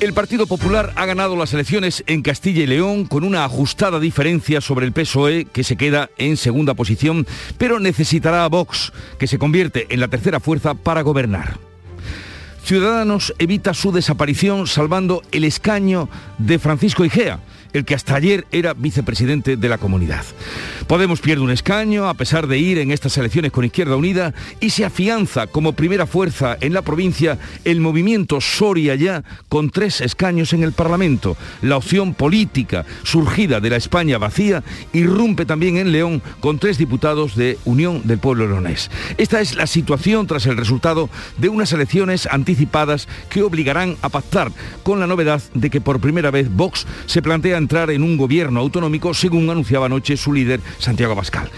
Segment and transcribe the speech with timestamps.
[0.00, 4.60] El Partido Popular ha ganado las elecciones en Castilla y León con una ajustada diferencia
[4.60, 7.26] sobre el PSOE que se queda en segunda posición,
[7.58, 11.58] pero necesitará a Vox, que se convierte en la tercera fuerza para gobernar.
[12.62, 16.08] Ciudadanos evita su desaparición salvando el escaño
[16.38, 17.40] de Francisco Igea
[17.72, 20.24] el que hasta ayer era vicepresidente de la comunidad.
[20.86, 24.70] Podemos pierde un escaño a pesar de ir en estas elecciones con Izquierda Unida y
[24.70, 30.52] se afianza como primera fuerza en la provincia el movimiento Soria ya con tres escaños
[30.52, 31.36] en el Parlamento.
[31.60, 34.62] La opción política surgida de la España vacía
[34.92, 38.90] irrumpe también en León con tres diputados de Unión del Pueblo Leonés.
[39.18, 44.50] Esta es la situación tras el resultado de unas elecciones anticipadas que obligarán a pactar
[44.82, 48.60] con la novedad de que por primera vez Vox se plantea entrar en un gobierno
[48.60, 51.50] autonómico, según anunciaba anoche su líder, Santiago Pascal.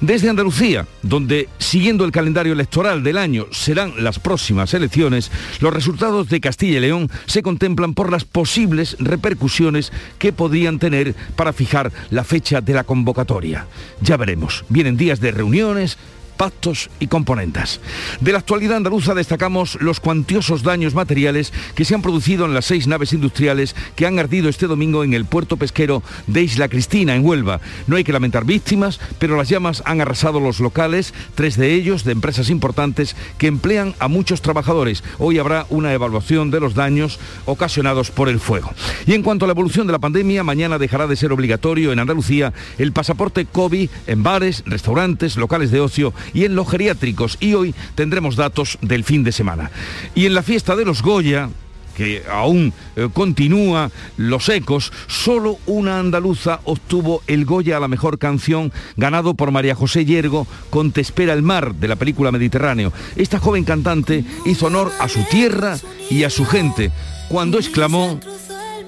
[0.00, 6.28] Desde Andalucía, donde, siguiendo el calendario electoral del año, serán las próximas elecciones, los resultados
[6.28, 11.92] de Castilla y León se contemplan por las posibles repercusiones que podrían tener para fijar
[12.10, 13.66] la fecha de la convocatoria.
[14.00, 14.64] Ya veremos.
[14.68, 15.98] Vienen días de reuniones,
[16.36, 17.80] pactos y componentes.
[18.20, 22.66] De la actualidad andaluza destacamos los cuantiosos daños materiales que se han producido en las
[22.66, 27.14] seis naves industriales que han ardido este domingo en el puerto pesquero de Isla Cristina,
[27.14, 27.60] en Huelva.
[27.86, 32.04] No hay que lamentar víctimas, pero las llamas han arrasado los locales, tres de ellos
[32.04, 35.02] de empresas importantes que emplean a muchos trabajadores.
[35.18, 38.72] Hoy habrá una evaluación de los daños ocasionados por el fuego.
[39.06, 41.98] Y en cuanto a la evolución de la pandemia, mañana dejará de ser obligatorio en
[41.98, 47.36] Andalucía el pasaporte COVID en bares, restaurantes, locales de ocio y en los geriátricos.
[47.40, 49.70] Y hoy tendremos datos del fin de semana.
[50.14, 51.50] Y en la fiesta de los Goya,
[51.96, 58.18] que aún eh, continúa los ecos, solo una andaluza obtuvo el Goya a la mejor
[58.18, 62.92] canción, ganado por María José Yergo con Te espera el mar, de la película Mediterráneo.
[63.16, 65.78] Esta joven cantante hizo honor a su tierra
[66.10, 66.92] y a su gente,
[67.28, 68.20] cuando exclamó,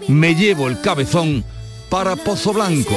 [0.06, 1.44] me llevo el cabezón
[1.88, 2.96] para Pozo Blanco.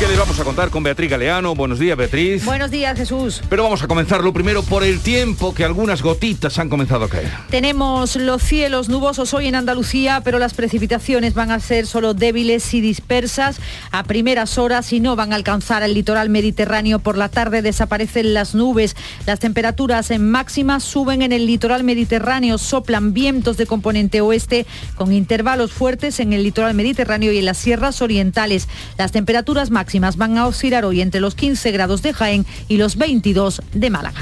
[0.00, 1.54] ¿Qué les vamos a contar con Beatriz Galeano?
[1.54, 2.42] Buenos días, Beatriz.
[2.46, 3.42] Buenos días, Jesús.
[3.50, 7.10] Pero vamos a comenzar lo primero por el tiempo que algunas gotitas han comenzado a
[7.10, 7.30] caer.
[7.50, 12.72] Tenemos los cielos nubosos hoy en Andalucía, pero las precipitaciones van a ser solo débiles
[12.72, 17.00] y dispersas a primeras horas y no van a alcanzar el litoral mediterráneo.
[17.00, 18.96] Por la tarde desaparecen las nubes.
[19.26, 22.56] Las temperaturas en máximas suben en el litoral mediterráneo.
[22.56, 27.58] Soplan vientos de componente oeste con intervalos fuertes en el litoral mediterráneo y en las
[27.58, 28.66] sierras orientales.
[28.96, 32.76] Las temperaturas máximas máximas van a oscilar hoy entre los 15 grados de Jaén y
[32.76, 34.20] los 22 de Málaga.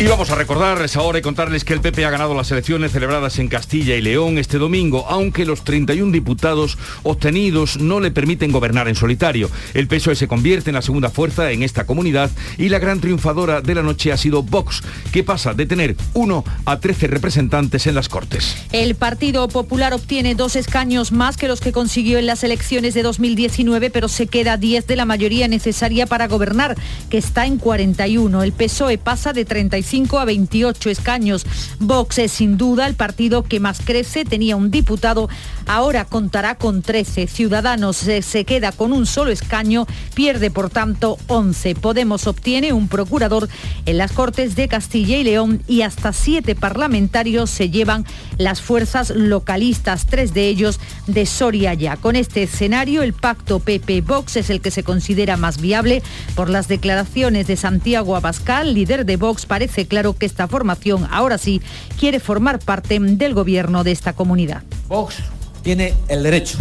[0.00, 2.90] Y vamos a recordar esa hora y contarles que el PP ha ganado las elecciones
[2.90, 8.50] celebradas en Castilla y León este domingo, aunque los 31 diputados obtenidos no le permiten
[8.50, 9.50] gobernar en solitario.
[9.74, 13.60] El PSOE se convierte en la segunda fuerza en esta comunidad y la gran triunfadora
[13.60, 14.80] de la noche ha sido Vox,
[15.12, 18.56] que pasa de tener 1 a 13 representantes en las Cortes.
[18.72, 23.02] El Partido Popular obtiene dos escaños más que los que consiguió en las elecciones de
[23.02, 26.74] 2019, pero se queda 10 de la mayoría necesaria para gobernar,
[27.10, 28.42] que está en 41.
[28.42, 31.44] El PSOE pasa de 35 a 28 escaños.
[31.80, 35.28] Vox es sin duda el partido que más crece, tenía un diputado,
[35.66, 37.26] ahora contará con 13.
[37.26, 41.74] Ciudadanos se queda con un solo escaño, pierde por tanto 11.
[41.74, 43.48] Podemos obtiene un procurador
[43.84, 48.06] en las Cortes de Castilla y León y hasta siete parlamentarios se llevan
[48.38, 50.78] las fuerzas localistas, tres de ellos
[51.08, 51.96] de Soria ya.
[51.96, 56.02] Con este escenario, el pacto PP-Vox es el que se considera más viable
[56.36, 61.38] por las declaraciones de Santiago Abascal, líder de Vox, parece claro que esta formación ahora
[61.38, 61.60] sí
[61.98, 64.62] quiere formar parte del gobierno de esta comunidad.
[64.88, 65.16] Vox
[65.62, 66.58] tiene el derecho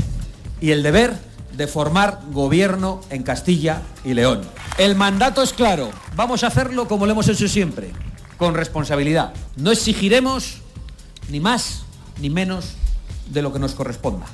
[0.62, 1.14] y el deber
[1.54, 4.42] de formar gobierno en Castilla y León.
[4.78, 7.92] El mandato es claro, vamos a hacerlo como lo hemos hecho siempre,
[8.38, 9.34] con responsabilidad.
[9.58, 10.60] No exigiremos
[11.30, 11.84] ni más
[12.22, 12.76] ni menos
[13.30, 14.26] de lo que nos corresponda.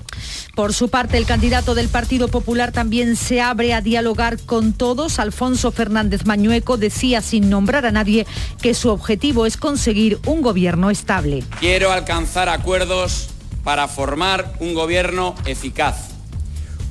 [0.56, 5.20] Por su parte, el candidato del Partido Popular también se abre a dialogar con todos.
[5.20, 8.26] Alfonso Fernández Mañueco decía sin nombrar a nadie
[8.62, 11.44] que su objetivo es conseguir un gobierno estable.
[11.60, 13.28] Quiero alcanzar acuerdos
[13.66, 16.12] para formar un gobierno eficaz,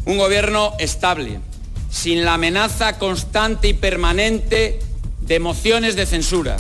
[0.05, 1.41] un gobierno estable,
[1.89, 4.79] sin la amenaza constante y permanente
[5.21, 6.57] de mociones de censura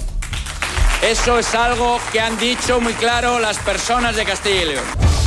[1.02, 5.23] Eso es algo que han dicho muy claro las personas de Castilla y León.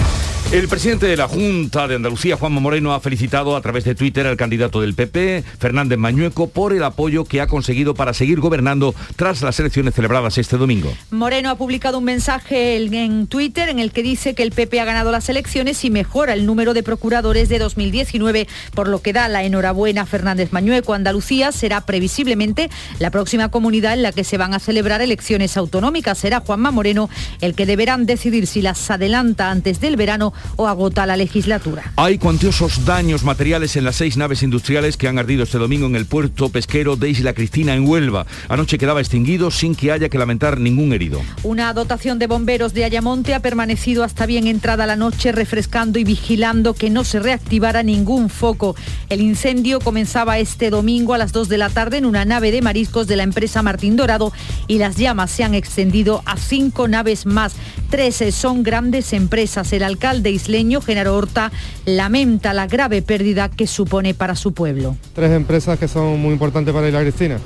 [0.49, 4.25] El presidente de la Junta de Andalucía, Juanma Moreno, ha felicitado a través de Twitter
[4.25, 8.95] al candidato del PP, Fernández Mañueco, por el apoyo que ha conseguido para seguir gobernando
[9.17, 10.93] tras las elecciones celebradas este domingo.
[11.11, 14.85] Moreno ha publicado un mensaje en Twitter en el que dice que el PP ha
[14.85, 19.27] ganado las elecciones y mejora el número de procuradores de 2019, por lo que da
[19.27, 20.93] la enhorabuena a Fernández Mañueco.
[20.93, 26.19] Andalucía será previsiblemente la próxima comunidad en la que se van a celebrar elecciones autonómicas.
[26.19, 27.09] Será Juanma Moreno
[27.41, 31.91] el que deberán decidir si las adelanta antes del verano o agota la legislatura.
[31.95, 35.95] Hay cuantiosos daños materiales en las seis naves industriales que han ardido este domingo en
[35.95, 38.25] el puerto pesquero de Isla Cristina en Huelva.
[38.49, 41.21] Anoche quedaba extinguido sin que haya que lamentar ningún herido.
[41.43, 46.03] Una dotación de bomberos de Ayamonte ha permanecido hasta bien entrada la noche refrescando y
[46.03, 48.75] vigilando que no se reactivara ningún foco.
[49.09, 52.61] El incendio comenzaba este domingo a las 2 de la tarde en una nave de
[52.61, 54.31] mariscos de la empresa Martín Dorado
[54.67, 57.53] y las llamas se han extendido a cinco naves más.
[57.89, 59.71] Tres son grandes empresas.
[59.71, 61.51] El alcalde isleño, Genaro Horta,
[61.85, 64.95] lamenta la grave pérdida que supone para su pueblo.
[65.13, 67.37] Tres empresas que son muy importantes para Isla Cristina.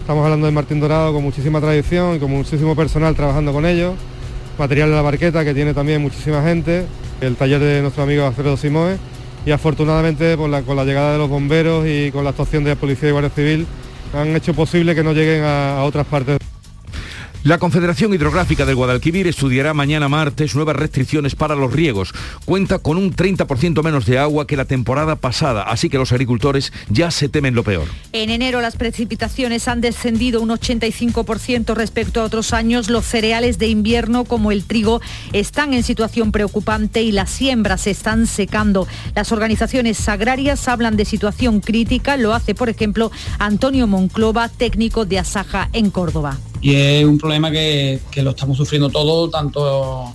[0.00, 3.94] Estamos hablando de Martín Dorado con muchísima tradición y con muchísimo personal trabajando con ellos.
[4.58, 6.84] Material de la barqueta que tiene también muchísima gente.
[7.20, 8.98] El taller de nuestro amigo Alfredo Simoes.
[9.46, 13.08] Y afortunadamente con la, llegada de los bomberos y con la actuación de la Policía
[13.08, 13.66] y Guardia Civil
[14.12, 16.39] han hecho posible que no lleguen a, a otras partes.
[17.42, 22.12] La Confederación Hidrográfica del Guadalquivir estudiará mañana martes nuevas restricciones para los riegos.
[22.44, 26.70] Cuenta con un 30% menos de agua que la temporada pasada, así que los agricultores
[26.90, 27.88] ya se temen lo peor.
[28.12, 32.90] En enero las precipitaciones han descendido un 85% respecto a otros años.
[32.90, 35.00] Los cereales de invierno como el trigo
[35.32, 38.86] están en situación preocupante y las siembras se están secando.
[39.14, 42.18] Las organizaciones agrarias hablan de situación crítica.
[42.18, 47.50] Lo hace, por ejemplo, Antonio Monclova, técnico de Asaja en Córdoba y es un problema
[47.50, 49.64] que, lo estamos sufriendo todo, tanto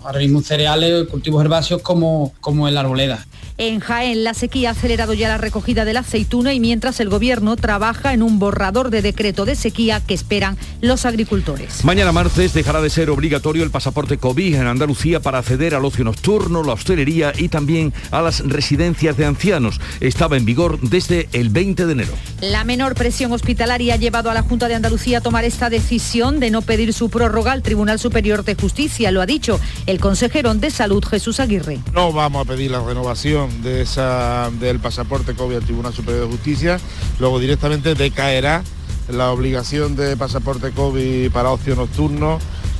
[0.03, 3.25] ahora mismo en cereales, cultivos herbáceos como, como en la arboleda.
[3.57, 7.07] En Jaén, la sequía ha acelerado ya la recogida de la aceituna y mientras el
[7.07, 11.85] gobierno trabaja en un borrador de decreto de sequía que esperan los agricultores.
[11.85, 16.03] Mañana martes dejará de ser obligatorio el pasaporte COVID en Andalucía para acceder al ocio
[16.03, 19.79] nocturno, la hostelería y también a las residencias de ancianos.
[20.01, 22.13] Estaba en vigor desde el 20 de enero.
[22.41, 26.41] La menor presión hospitalaria ha llevado a la Junta de Andalucía a tomar esta decisión
[26.41, 29.11] de no pedir su prórroga al Tribunal Superior de Justicia.
[29.11, 31.79] Lo ha dicho el consejero de Salud Jesús Aguirre.
[31.93, 36.31] No vamos a pedir la renovación de esa, del pasaporte COVID al Tribunal Superior de
[36.31, 36.79] Justicia,
[37.19, 38.63] luego directamente decaerá
[39.09, 42.39] la obligación de pasaporte COVID para ocio nocturno,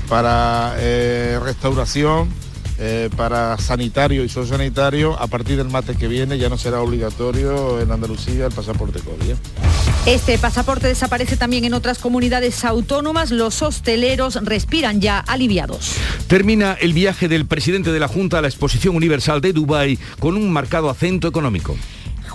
[0.09, 2.29] para eh, restauración,
[2.77, 7.79] eh, para sanitario y sociosanitario, a partir del martes que viene ya no será obligatorio
[7.79, 9.31] en Andalucía el pasaporte COVID.
[9.31, 9.35] ¿eh?
[10.05, 13.31] Este pasaporte desaparece también en otras comunidades autónomas.
[13.31, 15.93] Los hosteleros respiran ya aliviados.
[16.27, 20.35] Termina el viaje del presidente de la Junta a la Exposición Universal de Dubái con
[20.35, 21.75] un marcado acento económico.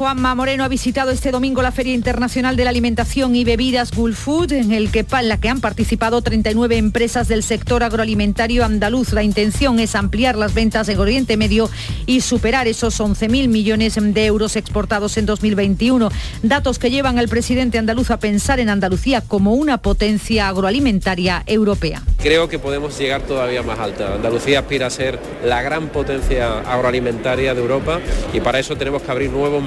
[0.01, 4.19] Juanma Moreno ha visitado este domingo la Feria Internacional de la Alimentación y Bebidas Gulf
[4.19, 9.13] Food, en, el que, en la que han participado 39 empresas del sector agroalimentario andaluz.
[9.13, 11.69] La intención es ampliar las ventas en Oriente Medio
[12.07, 16.09] y superar esos 11.000 millones de euros exportados en 2021.
[16.43, 22.03] Datos que llevan al presidente andaluz a pensar en Andalucía como una potencia agroalimentaria europea.
[22.23, 24.15] Creo que podemos llegar todavía más alta.
[24.15, 28.01] Andalucía aspira a ser la gran potencia agroalimentaria de Europa
[28.33, 29.63] y para eso tenemos que abrir nuevos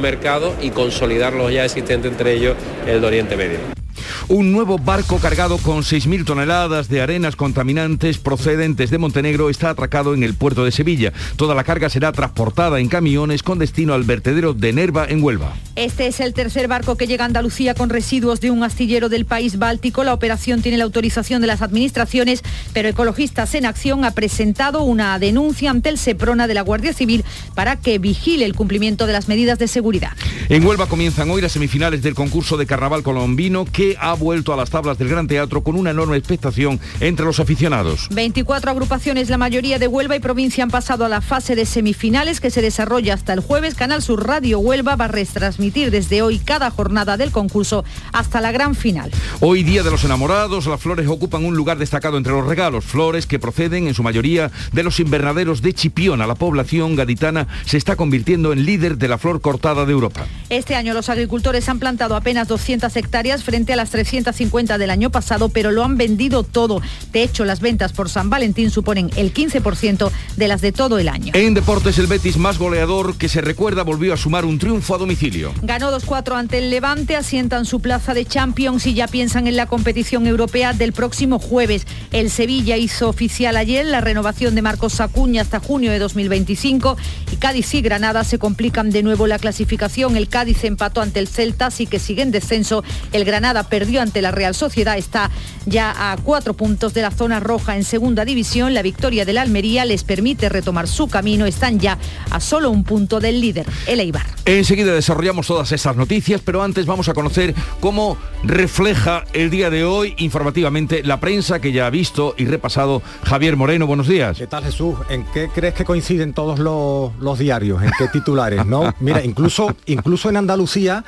[0.62, 2.56] y consolidar los ya existentes, entre ellos
[2.88, 3.83] el de Oriente Medio.
[4.28, 10.14] Un nuevo barco cargado con 6.000 toneladas de arenas contaminantes procedentes de Montenegro está atracado
[10.14, 11.14] en el puerto de Sevilla.
[11.36, 15.54] Toda la carga será transportada en camiones con destino al vertedero de Nerva en Huelva.
[15.76, 19.26] Este es el tercer barco que llega a Andalucía con residuos de un astillero del
[19.26, 20.04] país báltico.
[20.04, 25.18] La operación tiene la autorización de las administraciones, pero Ecologistas en Acción ha presentado una
[25.20, 29.28] denuncia ante el SEPRONA de la Guardia Civil para que vigile el cumplimiento de las
[29.28, 30.12] medidas de seguridad.
[30.50, 34.58] En Huelva comienzan hoy las semifinales del concurso de carnaval colombino que ha vuelto a
[34.58, 38.08] las tablas del Gran Teatro con una enorme expectación entre los aficionados.
[38.12, 42.40] 24 agrupaciones, la mayoría de Huelva y provincia han pasado a la fase de semifinales
[42.40, 43.76] que se desarrolla hasta el jueves.
[43.76, 48.52] Canal Sur Radio Huelva va a retransmitir desde hoy cada jornada del concurso hasta la
[48.52, 49.12] gran final.
[49.40, 53.26] Hoy día de los enamorados, las flores ocupan un lugar destacado entre los regalos, flores
[53.26, 56.28] que proceden en su mayoría de los invernaderos de Chipiona.
[56.28, 60.26] La población gaditana se está convirtiendo en líder de la flor cortada de Europa.
[60.50, 64.90] Este año los agricultores han plantado apenas 200 hectáreas frente a las 3 350 del
[64.90, 66.82] año pasado, pero lo han vendido todo.
[67.12, 71.08] De hecho, las ventas por San Valentín suponen el 15% de las de todo el
[71.08, 71.32] año.
[71.36, 74.98] En deportes, el Betis más goleador que se recuerda volvió a sumar un triunfo a
[74.98, 75.54] domicilio.
[75.62, 79.68] Ganó 2-4 ante el Levante, asientan su plaza de Champions y ya piensan en la
[79.68, 81.88] competición europea del próximo jueves.
[82.12, 86.98] El Sevilla hizo oficial ayer la renovación de Marcos Sacuña hasta junio de 2025
[87.32, 90.18] y Cádiz y Granada se complican de nuevo la clasificación.
[90.18, 92.84] El Cádiz empató ante el Celta, así que sigue en descenso.
[93.12, 95.30] El Granada perdió ante la Real Sociedad, está
[95.66, 98.74] ya a cuatro puntos de la zona roja en segunda división.
[98.74, 101.46] La victoria del Almería les permite retomar su camino.
[101.46, 101.98] Están ya
[102.30, 104.26] a solo un punto del líder, el Eibar.
[104.46, 109.86] Enseguida desarrollamos todas estas noticias, pero antes vamos a conocer cómo refleja el día de
[109.86, 113.88] hoy informativamente la prensa que ya ha visto y repasado Javier Moreno.
[113.88, 114.38] Buenos días.
[114.38, 114.96] ¿Qué tal Jesús?
[115.10, 117.82] ¿En qué crees que coinciden todos los, los diarios?
[117.84, 118.66] ¿En qué titulares?
[118.66, 118.94] ¿no?
[119.00, 121.04] Mira, incluso, incluso en Andalucía,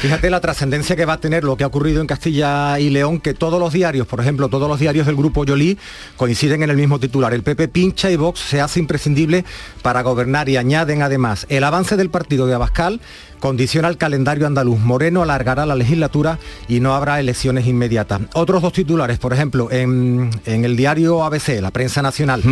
[0.00, 3.20] fíjate la trascendencia que va a tener lo que ha ocurrido en Castilla y León,
[3.20, 5.78] que todos los diarios, por ejemplo, todos los diarios del grupo Yolí
[6.16, 7.34] coinciden en el mismo titular.
[7.34, 9.44] El PP pincha y Vox se hace imprescindible
[9.82, 13.00] para gobernar y añaden además el avance del partido de Abascal
[13.40, 14.80] condiciona el calendario andaluz.
[14.80, 16.38] Moreno alargará la legislatura
[16.68, 18.22] y no habrá elecciones inmediatas.
[18.34, 22.42] Otros dos titulares, por ejemplo, en, en el diario ABC, la prensa nacional,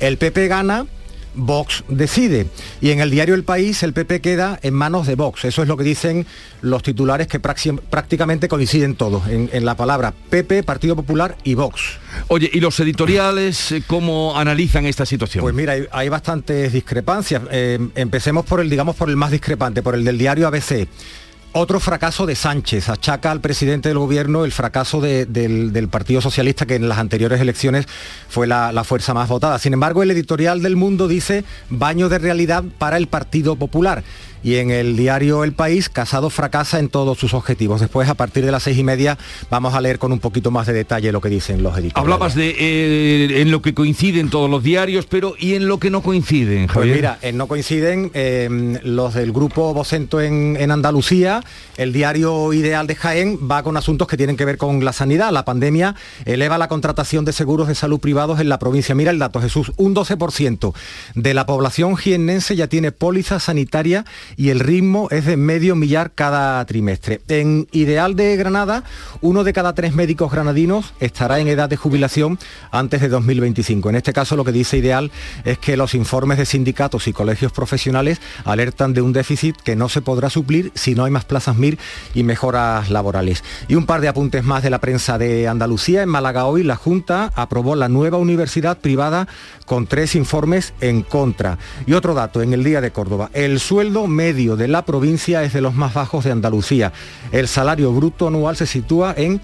[0.00, 0.86] el PP gana
[1.34, 2.46] Vox decide.
[2.80, 5.44] Y en el diario El País el PP queda en manos de Vox.
[5.44, 6.26] Eso es lo que dicen
[6.62, 11.98] los titulares que prácticamente coinciden todos en, en la palabra PP, Partido Popular y Vox.
[12.28, 15.42] Oye, ¿y los editoriales eh, cómo analizan esta situación?
[15.42, 17.42] Pues mira, hay, hay bastantes discrepancias.
[17.50, 20.88] Eh, empecemos por el, digamos, por el más discrepante, por el del diario ABC.
[21.56, 22.88] Otro fracaso de Sánchez.
[22.88, 26.98] Achaca al presidente del gobierno el fracaso de- del, del Partido Socialista, que en las
[26.98, 27.86] anteriores elecciones
[28.28, 29.60] fue la, la fuerza más votada.
[29.60, 34.02] Sin embargo, el editorial del Mundo dice baño de realidad para el Partido Popular.
[34.42, 37.80] Y en el diario El País, Casado fracasa en todos sus objetivos.
[37.80, 39.16] Después, a partir de las seis y media,
[39.48, 41.96] vamos a leer con un poquito más de detalle lo que dicen los editoriales.
[41.96, 45.88] Hablabas de eh, en lo que coinciden todos los diarios, pero ¿y en lo que
[45.88, 46.96] no coinciden, Pues Javier?
[46.96, 51.40] mira, eh, no coinciden eh, los del grupo Vocento en, en Andalucía,
[51.76, 55.32] el diario Ideal de Jaén va con asuntos que tienen que ver con la sanidad.
[55.32, 58.94] La pandemia eleva la contratación de seguros de salud privados en la provincia.
[58.94, 60.74] Mira el dato, Jesús, un 12%
[61.14, 64.04] de la población jiennense ya tiene póliza sanitaria
[64.36, 67.20] y el ritmo es de medio millar cada trimestre.
[67.28, 68.84] En Ideal de Granada,
[69.20, 72.38] uno de cada tres médicos granadinos estará en edad de jubilación
[72.70, 73.90] antes de 2025.
[73.90, 75.10] En este caso, lo que dice Ideal
[75.44, 79.88] es que los informes de sindicatos y colegios profesionales alertan de un déficit que no
[79.88, 81.78] se podrá suplir si no hay más plazas MIR
[82.14, 83.42] y mejoras laborales.
[83.66, 86.02] Y un par de apuntes más de la prensa de Andalucía.
[86.02, 89.26] En Málaga hoy la Junta aprobó la nueva universidad privada
[89.66, 91.58] con tres informes en contra.
[91.86, 95.52] Y otro dato, en el Día de Córdoba, el sueldo medio de la provincia es
[95.52, 96.92] de los más bajos de Andalucía.
[97.32, 99.40] El salario bruto anual se sitúa en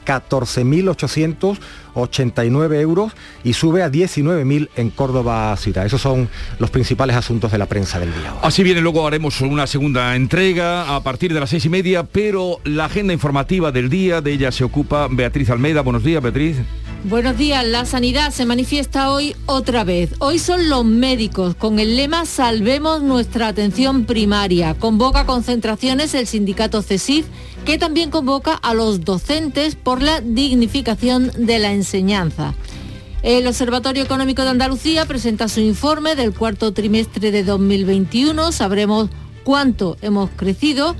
[1.94, 3.12] 14.889 euros
[3.44, 5.86] y sube a 19.000 en Córdoba ciudad.
[5.86, 6.28] Esos son
[6.58, 8.34] los principales asuntos de la prensa del día.
[8.42, 12.58] Así viene, luego haremos una segunda entrega a partir de las seis y media, pero
[12.64, 15.82] la agenda informativa del día, de ella se ocupa Beatriz Almeida.
[15.82, 16.56] Buenos días, Beatriz.
[17.04, 20.10] Buenos días, la sanidad se manifiesta hoy otra vez.
[20.18, 24.74] Hoy son los médicos con el lema Salvemos nuestra atención primaria.
[24.74, 27.24] Convoca concentraciones el sindicato CESIF
[27.64, 32.52] que también convoca a los docentes por la dignificación de la enseñanza.
[33.22, 38.52] El Observatorio Económico de Andalucía presenta su informe del cuarto trimestre de 2021.
[38.52, 39.08] Sabremos
[39.42, 40.94] cuánto hemos crecido.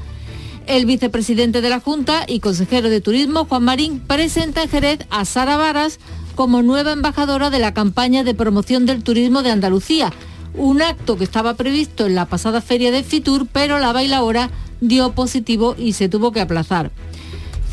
[0.67, 5.25] El vicepresidente de la Junta y consejero de Turismo, Juan Marín, presenta en Jerez a
[5.25, 5.99] Sara Varas
[6.35, 10.13] como nueva embajadora de la campaña de promoción del turismo de Andalucía,
[10.55, 14.51] un acto que estaba previsto en la pasada feria de Fitur, pero la bailaora
[14.81, 16.91] dio positivo y se tuvo que aplazar.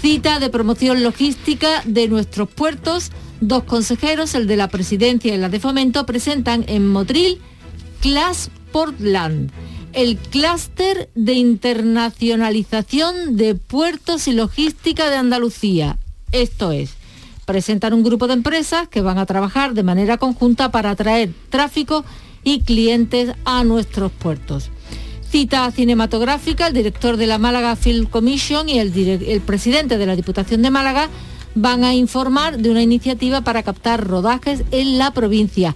[0.02, 3.12] Cita de promoción logística de nuestros puertos.
[3.42, 7.40] Dos consejeros, el de la presidencia y la de fomento, presentan en Motril
[8.02, 9.52] Class Portland,
[9.98, 15.98] el clúster de internacionalización de puertos y logística de Andalucía.
[16.32, 16.92] Esto es,
[17.48, 22.06] presentan un grupo de empresas que van a trabajar de manera conjunta para atraer tráfico
[22.44, 24.70] y clientes a nuestros puertos.
[25.32, 30.62] Cita cinematográfica, el director de la Málaga Film Commission y el presidente de la Diputación
[30.62, 31.10] de Málaga
[31.56, 35.74] van a informar de una iniciativa para captar rodajes en la provincia.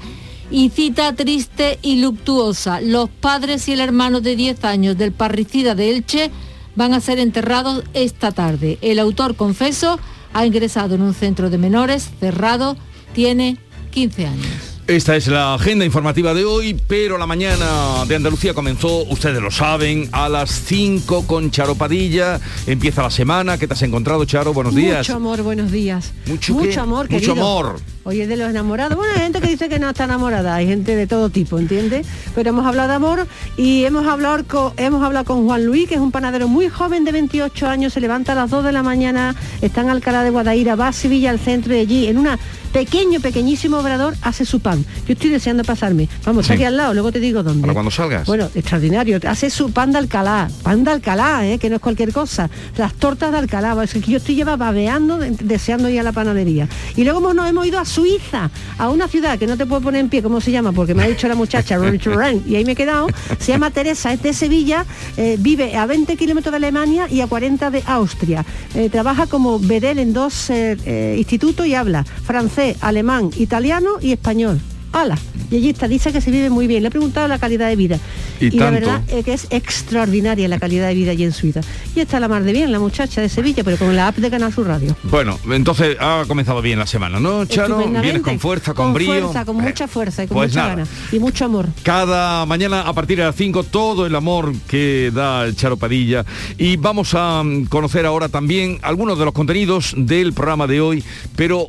[0.51, 5.75] Y cita triste y luctuosa, los padres y el hermano de 10 años del parricida
[5.75, 6.29] de Elche
[6.75, 8.77] van a ser enterrados esta tarde.
[8.81, 9.97] El autor, confeso,
[10.33, 12.75] ha ingresado en un centro de menores cerrado,
[13.13, 13.57] tiene
[13.91, 14.47] 15 años.
[14.87, 19.51] Esta es la agenda informativa de hoy, pero la mañana de Andalucía comenzó, ustedes lo
[19.51, 22.41] saben, a las 5 con Charo Padilla.
[22.67, 23.57] Empieza la semana.
[23.57, 24.53] ¿Qué te has encontrado, Charo?
[24.53, 25.07] Buenos días.
[25.07, 26.11] Mucho amor, buenos días.
[26.25, 27.33] Mucho, Mucho amor, Mucho querido.
[27.33, 27.79] amor.
[28.03, 28.97] Hoy es de los enamorados.
[28.97, 32.07] Bueno, hay gente que dice que no está enamorada, hay gente de todo tipo, ¿entiendes?
[32.33, 33.27] Pero hemos hablado de amor
[33.57, 37.05] y hemos hablado con, hemos hablado con Juan Luis, que es un panadero muy joven
[37.05, 40.31] de 28 años, se levanta a las 2 de la mañana, está en Alcalá de
[40.31, 42.39] Guadaira, va a Sevilla al centro y allí, en una
[42.73, 44.83] pequeño, pequeñísimo obrador, hace su pan.
[45.05, 46.07] Yo estoy deseando pasarme.
[46.25, 46.53] Vamos, Sí.
[46.53, 47.61] aquí al lado, luego te digo dónde.
[47.61, 48.25] Para cuando salgas.
[48.25, 49.19] Bueno, extraordinario.
[49.27, 51.59] Hace su pan de Alcalá, pan de Alcalá, ¿eh?
[51.59, 52.49] que no es cualquier cosa.
[52.77, 56.13] Las tortas de Alcalá, es que yo estoy lleva babeando, de- deseando ir a la
[56.13, 56.69] panadería.
[56.95, 59.99] Y luego nos hemos ido a Suiza, a una ciudad que no te puedo poner
[59.99, 60.71] en pie, ¿cómo se llama?
[60.71, 61.77] Porque me ha dicho la muchacha,
[62.47, 63.07] y ahí me he quedado.
[63.37, 64.85] Se llama Teresa, es de Sevilla,
[65.17, 68.45] eh, vive a 20 kilómetros de Alemania y a 40 de Austria.
[68.75, 74.61] Eh, trabaja como bedel en dos eh, institutos y habla francés, alemán, italiano y español.
[74.93, 75.17] ¡Hala!
[75.49, 76.83] Y allí está, dice que se vive muy bien.
[76.83, 77.99] Le he preguntado la calidad de vida.
[78.39, 81.61] Y la verdad es que es extraordinaria la calidad de vida allí en Suiza.
[81.95, 84.29] Y está la mar de bien, la muchacha de Sevilla, pero con la app de
[84.29, 84.95] Canal Sur Radio.
[85.03, 87.77] Bueno, entonces ha comenzado bien la semana, ¿no, Charo?
[87.87, 89.13] Vienes con fuerza, con, brío.
[89.13, 90.89] fuerza, con Eh, mucha fuerza y con pues mucha ganas.
[91.11, 91.67] Y mucho amor.
[91.83, 96.25] Cada mañana a partir de las 5 todo el amor que da el Charo Padilla
[96.57, 101.03] y vamos a mm, conocer ahora también algunos de los contenidos del programa de hoy,
[101.35, 101.67] pero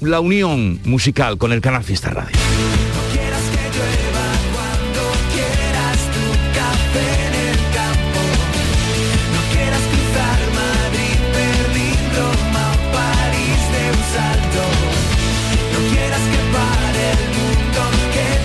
[0.00, 2.36] la unión musical con el canal Fiesta Radio.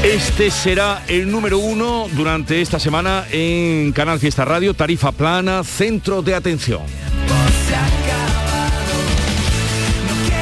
[0.03, 6.23] Este será el número uno durante esta semana en Canal Fiesta Radio, tarifa plana, centro
[6.23, 6.81] de atención.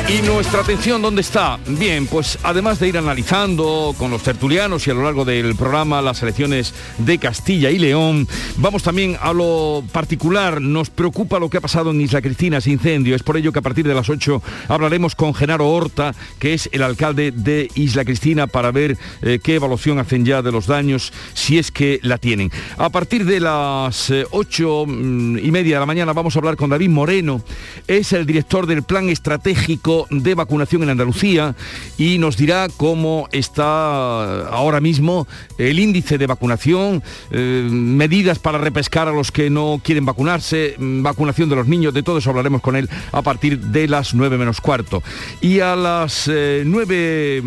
[0.10, 1.60] ¿Y nuestra atención dónde está?
[1.68, 6.02] Bien, pues además de ir analizando con los tertulianos y a lo largo del programa
[6.02, 10.62] las elecciones de Castilla y León, vamos también a lo particular.
[10.62, 13.16] Nos preocupa lo que ha pasado en Isla Cristina, ese incendio.
[13.16, 16.70] Es por ello que a partir de las 8 hablaremos con Genaro Horta, que es
[16.72, 21.14] el alcalde de Isla Cristina, para ver eh, qué evaluación hacen ya de los daños,
[21.36, 22.52] si es que la tienen.
[22.80, 26.56] A partir de las eh, ocho mm, y media de la mañana vamos a hablar
[26.56, 27.44] con David Moreno,
[27.88, 31.56] es el director del Plan Estratégico de Vacunación en Andalucía
[31.98, 35.28] y nos dirá cómo está ahora mismo
[35.58, 41.04] el índice de vacunación, eh, medidas para repescar a los que no quieren vacunarse, mm,
[41.04, 44.38] vacunación de los niños, de todo eso hablaremos con él a partir de las 9
[44.38, 45.04] menos cuarto.
[45.42, 47.38] Y a las eh, 9,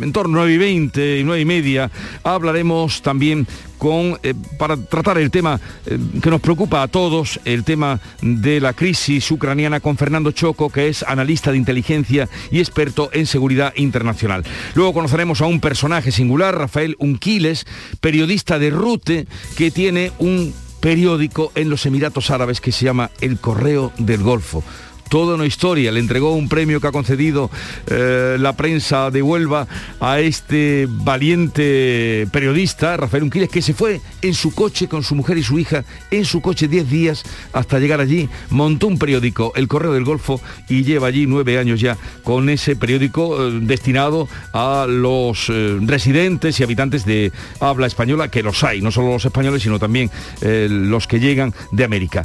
[0.00, 1.90] en torno a 9 y 20 y 9 y media,
[2.22, 3.46] hablaremos también
[3.78, 8.60] con, eh, para tratar el tema eh, que nos preocupa a todos, el tema de
[8.60, 13.72] la crisis ucraniana con Fernando Choco, que es analista de inteligencia y experto en seguridad
[13.76, 14.44] internacional.
[14.74, 17.66] Luego conoceremos a un personaje singular, Rafael Unquiles,
[18.00, 23.38] periodista de Rute, que tiene un periódico en los Emiratos Árabes que se llama El
[23.38, 24.62] Correo del Golfo
[25.08, 25.92] toda una historia.
[25.92, 27.50] Le entregó un premio que ha concedido
[27.86, 29.66] eh, la prensa de Huelva
[30.00, 35.38] a este valiente periodista, Rafael Unquiles, que se fue en su coche con su mujer
[35.38, 39.68] y su hija, en su coche 10 días hasta llegar allí, montó un periódico, El
[39.68, 44.86] Correo del Golfo, y lleva allí nueve años ya con ese periódico eh, destinado a
[44.88, 49.62] los eh, residentes y habitantes de habla española, que los hay, no solo los españoles,
[49.62, 52.22] sino también los que llegan de América.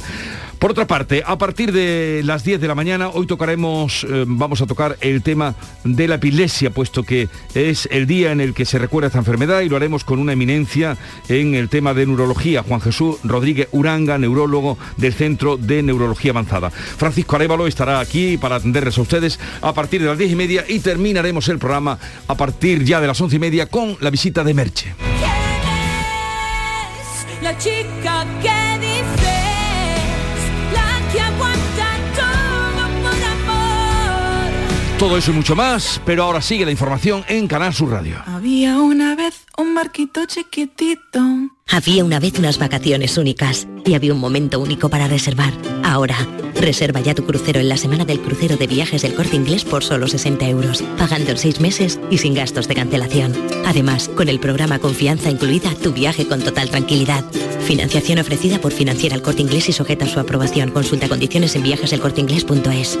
[0.62, 4.62] Por otra parte, a partir de las 10 de la mañana, hoy tocaremos, eh, vamos
[4.62, 8.64] a tocar el tema de la epilepsia, puesto que es el día en el que
[8.64, 10.96] se recuerda esta enfermedad y lo haremos con una eminencia
[11.28, 16.70] en el tema de neurología, Juan Jesús Rodríguez Uranga, neurólogo del Centro de Neurología Avanzada.
[16.70, 20.64] Francisco Arevalo estará aquí para atenderles a ustedes a partir de las 10 y media
[20.68, 21.98] y terminaremos el programa
[22.28, 24.94] a partir ya de las 11 y media con la visita de Merche.
[35.02, 38.22] Todo eso y mucho más, pero ahora sigue la información en Canal Sur Radio.
[38.24, 41.18] Había una vez un barquito chiquitito.
[41.68, 45.52] Había una vez unas vacaciones únicas y había un momento único para reservar.
[45.82, 46.16] Ahora,
[46.54, 49.82] reserva ya tu crucero en la semana del crucero de viajes del corte inglés por
[49.82, 53.32] solo 60 euros, pagando en seis meses y sin gastos de cancelación.
[53.66, 57.24] Además, con el programa Confianza incluida, tu viaje con total tranquilidad.
[57.62, 60.70] Financiación ofrecida por Financiera el Corte Inglés y sujeta a su aprobación.
[60.70, 63.00] Consulta condiciones en viajeselcorteinglés.es.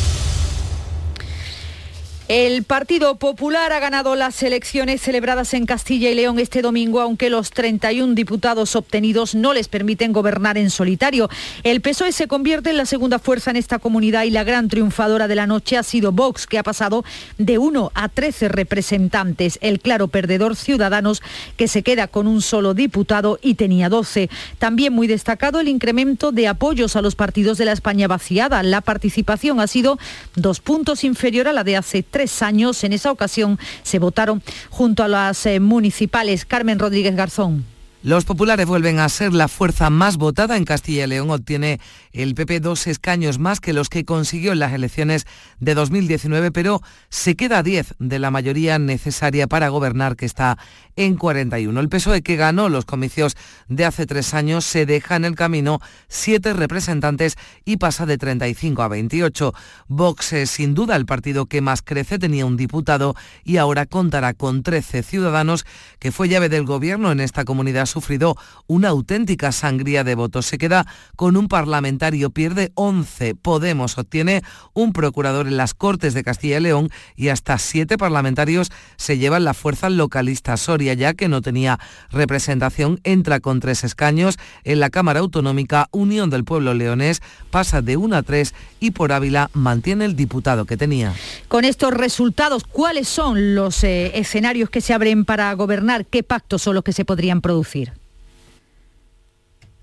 [2.33, 7.29] El Partido Popular ha ganado las elecciones celebradas en Castilla y León este domingo, aunque
[7.29, 11.29] los 31 diputados obtenidos no les permiten gobernar en solitario.
[11.63, 15.27] El PSOE se convierte en la segunda fuerza en esta comunidad y la gran triunfadora
[15.27, 17.03] de la noche ha sido Vox, que ha pasado
[17.37, 19.59] de 1 a 13 representantes.
[19.61, 21.21] El claro perdedor Ciudadanos,
[21.57, 24.29] que se queda con un solo diputado y tenía 12.
[24.57, 28.63] También muy destacado el incremento de apoyos a los partidos de la España vaciada.
[28.63, 29.99] La participación ha sido
[30.37, 32.83] dos puntos inferior a la de hace tres años.
[32.83, 36.45] En esa ocasión se votaron junto a las eh, municipales.
[36.45, 37.65] Carmen Rodríguez Garzón.
[38.03, 41.29] Los populares vuelven a ser la fuerza más votada en Castilla y León.
[41.29, 41.79] Obtiene
[42.13, 45.27] el PP dos escaños más que los que consiguió en las elecciones
[45.59, 50.57] de 2019, pero se queda a 10 de la mayoría necesaria para gobernar, que está
[51.03, 51.79] en 41.
[51.79, 53.35] El PSOE que ganó los comicios
[53.67, 58.81] de hace tres años se deja en el camino siete representantes y pasa de 35
[58.81, 59.53] a 28.
[59.87, 64.33] Vox es sin duda el partido que más crece, tenía un diputado y ahora contará
[64.33, 65.65] con 13 ciudadanos,
[65.99, 68.35] que fue llave del gobierno en esta comunidad sufrido
[68.67, 70.45] una auténtica sangría de votos.
[70.45, 70.85] Se queda
[71.15, 73.35] con un parlamentario, pierde 11.
[73.35, 78.71] Podemos obtiene un procurador en las Cortes de Castilla y León y hasta siete parlamentarios
[78.97, 80.57] se llevan la fuerza localista.
[80.57, 81.79] Soria, ya que no tenía
[82.11, 84.37] representación, entra con tres escaños.
[84.63, 89.11] En la Cámara Autonómica, Unión del Pueblo Leonés pasa de 1 a 3 y por
[89.11, 91.13] Ávila mantiene el diputado que tenía.
[91.47, 96.05] Con estos resultados, ¿cuáles son los eh, escenarios que se abren para gobernar?
[96.05, 97.93] ¿Qué pactos son los que se podrían producir?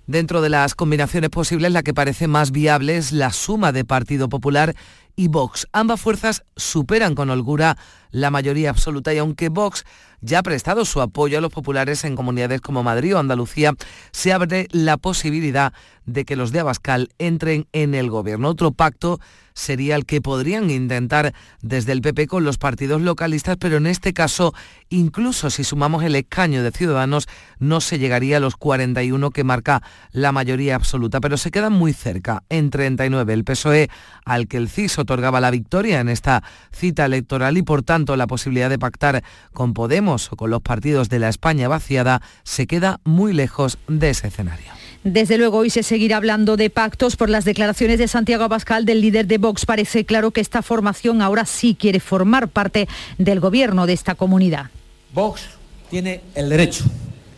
[0.08, 4.30] Dentro de las combinaciones posibles, la que parece más viable es la suma de Partido
[4.30, 4.74] Popular
[5.16, 5.66] y Vox.
[5.72, 7.76] Ambas fuerzas superan con holgura
[8.10, 9.84] la mayoría absoluta y aunque Vox
[10.20, 13.74] ya ha prestado su apoyo a los populares en comunidades como Madrid o Andalucía,
[14.12, 15.72] se abre la posibilidad
[16.08, 18.48] de que los de Abascal entren en el gobierno.
[18.48, 19.20] Otro pacto
[19.52, 24.12] sería el que podrían intentar desde el PP con los partidos localistas, pero en este
[24.12, 24.54] caso,
[24.88, 29.82] incluso si sumamos el escaño de Ciudadanos, no se llegaría a los 41 que marca
[30.12, 33.34] la mayoría absoluta, pero se quedan muy cerca, en 39.
[33.34, 33.90] El PSOE,
[34.24, 36.42] al que el CIS otorgaba la victoria en esta
[36.72, 41.08] cita electoral y por tanto la posibilidad de pactar con Podemos o con los partidos
[41.08, 44.77] de la España vaciada, se queda muy lejos de ese escenario.
[45.04, 49.00] Desde luego hoy se seguirá hablando de pactos por las declaraciones de Santiago Abascal del
[49.00, 49.64] líder de Vox.
[49.64, 54.70] Parece claro que esta formación ahora sí quiere formar parte del gobierno de esta comunidad.
[55.14, 55.42] Vox
[55.88, 56.84] tiene el derecho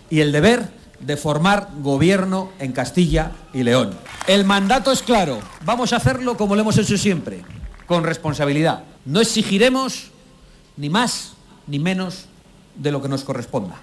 [0.09, 0.69] y el deber
[1.01, 3.91] de formar gobierno en Castilla y León.
[4.27, 7.43] El mandato es claro, vamos a hacerlo como lo hemos hecho siempre,
[7.87, 8.85] con responsabilidad.
[9.05, 10.11] No exigiremos
[10.77, 11.35] ni más
[11.67, 12.27] ni menos
[12.75, 13.77] de lo que nos corresponda.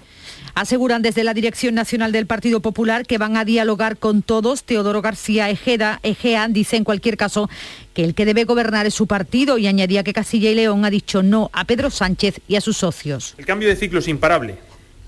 [0.58, 4.64] Aseguran desde la Dirección Nacional del Partido Popular que van a dialogar con todos.
[4.64, 7.48] Teodoro García Ejeda, Egea dice en cualquier caso
[7.94, 10.90] que el que debe gobernar es su partido y añadía que Castilla y León ha
[10.90, 13.36] dicho no a Pedro Sánchez y a sus socios.
[13.38, 14.56] El cambio de ciclo es imparable.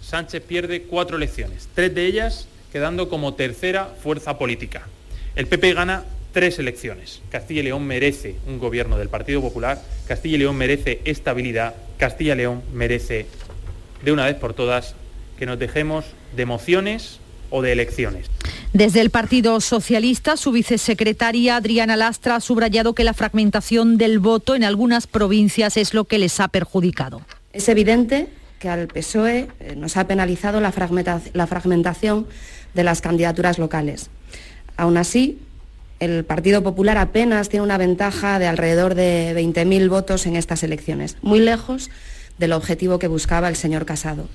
[0.01, 4.87] Sánchez pierde cuatro elecciones, tres de ellas quedando como tercera fuerza política.
[5.35, 7.23] El PP gana tres elecciones.
[7.29, 12.35] Castilla y León merece un gobierno del Partido Popular, Castilla y León merece estabilidad, Castilla
[12.35, 13.27] y León merece
[14.05, 14.95] de una vez por todas
[15.41, 16.05] que nos dejemos
[16.37, 18.27] de emociones o de elecciones.
[18.75, 24.55] Desde el Partido Socialista, su vicesecretaria Adriana Lastra ha subrayado que la fragmentación del voto
[24.55, 27.23] en algunas provincias es lo que les ha perjudicado.
[27.55, 32.27] Es evidente que al PSOE eh, nos ha penalizado la, fragmenta- la fragmentación
[32.75, 34.11] de las candidaturas locales.
[34.77, 35.39] Aún así,
[36.01, 41.17] el Partido Popular apenas tiene una ventaja de alrededor de 20.000 votos en estas elecciones,
[41.23, 41.91] muy lejos
[42.41, 44.27] del objetivo que buscaba el señor Casado.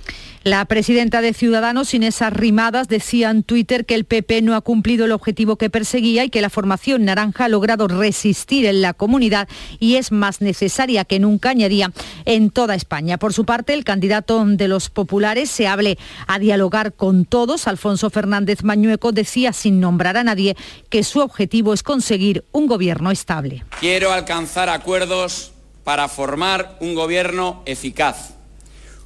[0.45, 5.05] La presidenta de Ciudadanos, Inés Arrimadas, decía en Twitter que el PP no ha cumplido
[5.05, 9.47] el objetivo que perseguía y que la formación naranja ha logrado resistir en la comunidad
[9.79, 11.91] y es más necesaria que nunca, añadía,
[12.25, 13.17] en toda España.
[13.17, 17.67] Por su parte, el candidato de los populares se hable a dialogar con todos.
[17.67, 20.55] Alfonso Fernández Mañueco decía, sin nombrar a nadie,
[20.89, 23.65] que su objetivo es conseguir un gobierno estable.
[23.79, 25.54] Quiero alcanzar acuerdos
[25.85, 28.31] para formar un gobierno eficaz,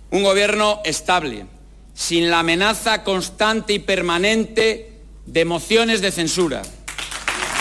[0.09, 1.45] un gobierno estable,
[1.93, 4.93] sin la amenaza constante y permanente
[5.25, 6.63] de mociones de censura.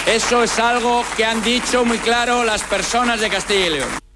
[0.07, 4.08] Eso es algo que han dicho muy claro las personas de Castilla y León.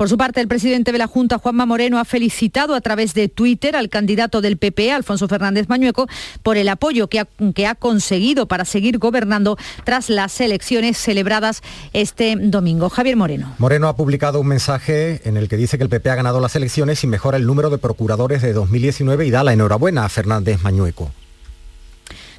[0.00, 3.28] Por su parte, el presidente de la Junta, Juanma Moreno, ha felicitado a través de
[3.28, 6.08] Twitter al candidato del PP, Alfonso Fernández Mañueco,
[6.42, 7.20] por el apoyo que
[7.66, 11.60] ha, conseguido para seguir gobernando tras las elecciones celebradas
[11.92, 12.88] este domingo.
[12.88, 13.54] Javier Moreno.
[13.58, 16.56] Moreno ha publicado un mensaje en el que dice que el PP ha ganado las
[16.56, 20.62] elecciones y mejora el número de procuradores de 2019 y da la enhorabuena a Fernández
[20.62, 21.10] Mañueco.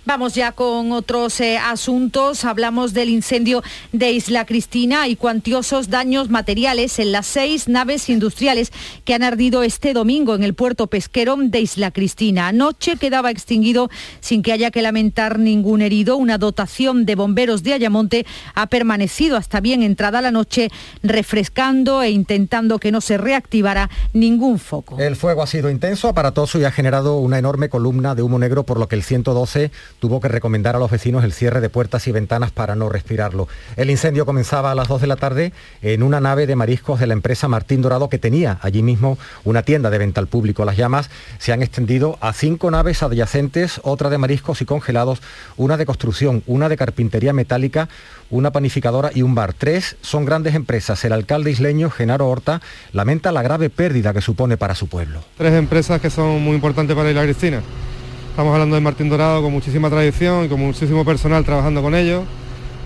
[0.04, 2.44] Vamos ya con otros eh, asuntos.
[2.44, 3.62] Hablamos del incendio
[3.92, 8.72] de Isla Cristina y cuantiosos daños materiales en las seis naves industriales
[9.06, 12.48] que han ardido este domingo en el puerto pesquero de Isla Cristina.
[12.48, 16.18] Anoche quedaba extinguido sin que haya que lamentar ningún herido.
[16.18, 20.70] Una dotación de bomberos de Ayamonte ha permanecido hasta bien entrada la noche
[21.04, 24.98] refrescando e intentando que no se reactivara ningún foco.
[24.98, 28.64] El fuego ha sido intenso, aparatoso y ha generado una enorme columna de humo negro
[28.64, 29.70] por lo que el 112
[30.02, 33.48] tuvo que recomendar a los vecinos el cierre de puertas y ventanas para no respirarlo.
[33.78, 37.06] El incendio comenzaba a las 2 de la tarde en una nave de mariscos de
[37.06, 40.66] la empresa Martín Dorado que tenía allí mismo una tienda de venta al público.
[40.66, 45.22] Las llamas se han extendido a cinco naves adyacentes, otra de mariscos y congelados,
[45.56, 47.88] una de construcción, una de carpintería metálica,
[48.32, 49.54] una panificadora y un bar.
[49.54, 51.06] Tres son grandes empresas.
[51.06, 52.60] El alcalde isleño, Genaro Horta,
[52.92, 55.24] lamenta la grave pérdida que supone para su pueblo.
[55.38, 57.62] Tres empresas que son muy importantes para Isla Cristina.
[58.32, 62.24] Estamos hablando de Martín Dorado con muchísima tradición y con muchísimo personal trabajando con ellos.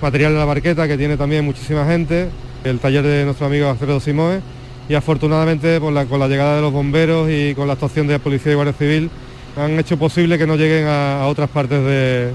[0.02, 2.30] Material de la barqueta que tiene también muchísima gente.
[2.64, 4.42] El taller de nuestro amigo Alfredo Simoe.
[4.90, 8.54] Y afortunadamente con la llegada de los bomberos y con la actuación de la Policía
[8.54, 9.12] y Guardia Civil
[9.56, 12.32] han hecho posible que no lleguen a, otras partes de,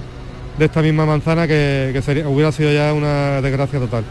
[0.61, 1.93] esta misma manzana que,
[2.29, 4.05] hubiera sido ya una desgracia total.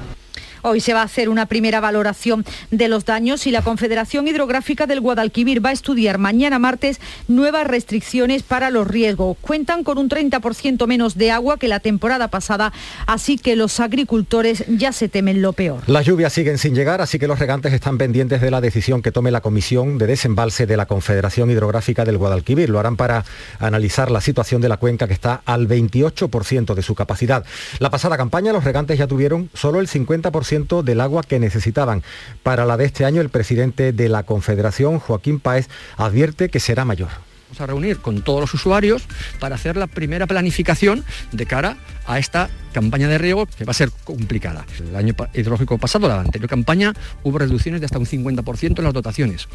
[0.62, 4.88] Hoy se va a hacer una primera valoración de los daños y la Confederación Hidrográfica
[4.88, 9.38] del Guadalquivir va a estudiar mañana martes nuevas restricciones para los riesgos.
[9.42, 12.74] Cuentan con un 30% menos de agua que la temporada pasada,
[13.06, 15.82] así que los agricultores ya se temen lo peor.
[15.88, 19.12] Las lluvias siguen sin llegar, así que los regantes están pendientes de la decisión que
[19.12, 22.70] tome la Comisión de Desembalse de la Confederación Hidrográfica del Guadalquivir.
[22.70, 23.24] Lo harán para
[23.60, 27.46] analizar la situación de la cuenca que está al 28% de su capacidad.
[27.80, 32.02] La pasada campaña los regantes ya tuvieron solo el 50% del agua que necesitaban.
[32.42, 36.86] Para la de este año, el presidente de la Confederación, Joaquín Páez, advierte que será
[36.86, 37.29] mayor.
[37.50, 39.02] Vamos a reunir con todos los usuarios
[39.40, 43.74] para hacer la primera planificación de cara a esta campaña de riego que va a
[43.74, 44.66] ser complicada.
[44.80, 48.94] El año hidrológico pasado, la anterior campaña, hubo reducciones de hasta un 50% en las
[48.94, 49.48] dotaciones.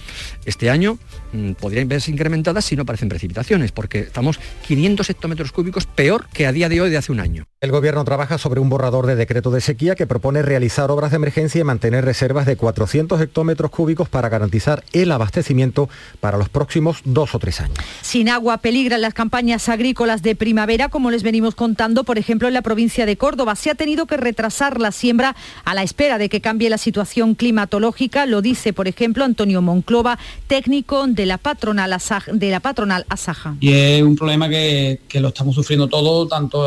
[0.45, 0.99] Este año
[1.33, 6.47] mmm, podrían verse incrementadas si no aparecen precipitaciones, porque estamos 500 hectómetros cúbicos peor que
[6.47, 7.47] a día de hoy de hace un año.
[7.61, 11.17] El Gobierno trabaja sobre un borrador de decreto de sequía que propone realizar obras de
[11.17, 15.89] emergencia y mantener reservas de 400 hectómetros cúbicos para garantizar el abastecimiento
[16.21, 17.84] para los próximos dos o tres años.
[18.03, 22.55] Sin agua peligran las campañas agrícolas de primavera, como les venimos contando, por ejemplo, en
[22.55, 23.57] la provincia de Córdoba.
[23.57, 27.35] Se ha tenido que retrasar la siembra a la espera de que cambie la situación
[27.35, 28.27] climatológica.
[28.27, 31.97] Lo dice, por ejemplo, Antonio Monclova, técnico de la patronal,
[32.33, 33.57] de la patronal Asaja.
[33.61, 36.63] Y es un problema que, que lo estamos sufriendo todo, tanto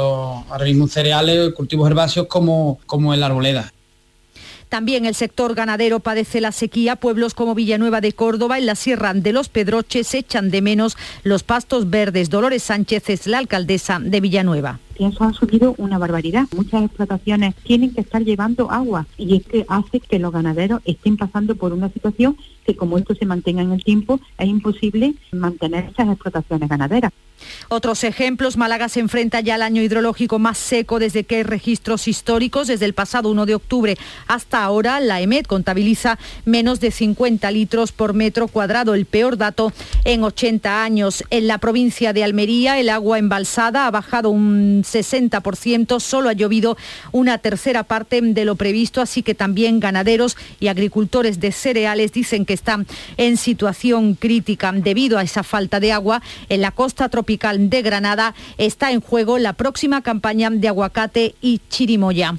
[0.49, 3.73] ahora mismo cereales, cultivos herbáceos como, como en la arboleda.
[4.69, 6.95] También el sector ganadero padece la sequía.
[6.95, 11.43] Pueblos como Villanueva de Córdoba, en la Sierra de los Pedroches, echan de menos los
[11.43, 12.29] pastos verdes.
[12.29, 16.47] Dolores Sánchez es la alcaldesa de Villanueva eso ha subido una barbaridad.
[16.55, 21.17] Muchas explotaciones tienen que estar llevando agua y es que hace que los ganaderos estén
[21.17, 25.85] pasando por una situación que como esto se mantenga en el tiempo es imposible mantener
[25.85, 27.13] esas explotaciones ganaderas.
[27.69, 32.07] Otros ejemplos, Málaga se enfrenta ya al año hidrológico más seco desde que hay registros
[32.07, 32.67] históricos.
[32.67, 37.91] Desde el pasado 1 de octubre hasta ahora, la EMED contabiliza menos de 50 litros
[37.91, 39.71] por metro cuadrado, el peor dato
[40.03, 41.23] en 80 años.
[41.29, 46.77] En la provincia de Almería, el agua embalsada ha bajado un 60%, solo ha llovido
[47.11, 52.45] una tercera parte de lo previsto, así que también ganaderos y agricultores de cereales dicen
[52.45, 57.69] que están en situación crítica debido a esa falta de agua en la costa tropical
[57.69, 62.35] de Granada está en juego la próxima campaña de aguacate y chirimoya.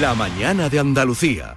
[0.00, 1.56] La mañana de Andalucía.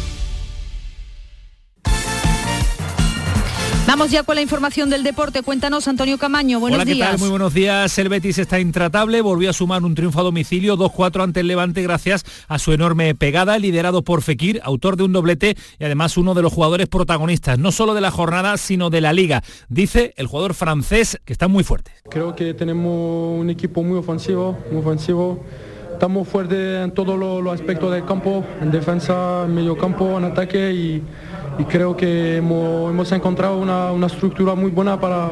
[3.91, 5.43] Vamos ya con la información del deporte.
[5.43, 6.61] Cuéntanos, Antonio Camaño.
[6.61, 7.09] Buenos Hola, ¿qué días.
[7.09, 7.19] tal?
[7.19, 7.97] Muy buenos días.
[7.97, 11.81] El Betis está intratable, volvió a sumar un triunfo a domicilio 2-4 ante el Levante
[11.81, 16.33] gracias a su enorme pegada, liderado por Fekir, autor de un doblete y además uno
[16.33, 19.43] de los jugadores protagonistas, no solo de la jornada, sino de la liga.
[19.67, 21.91] Dice el jugador francés que está muy fuerte.
[22.09, 25.43] Creo que tenemos un equipo muy ofensivo, muy ofensivo.
[25.91, 30.23] Estamos fuertes en todos los, los aspectos del campo, en defensa, en medio campo, en
[30.23, 31.03] ataque y,
[31.59, 35.31] y creo que hemos, encontrado una, una estructura muy buena para,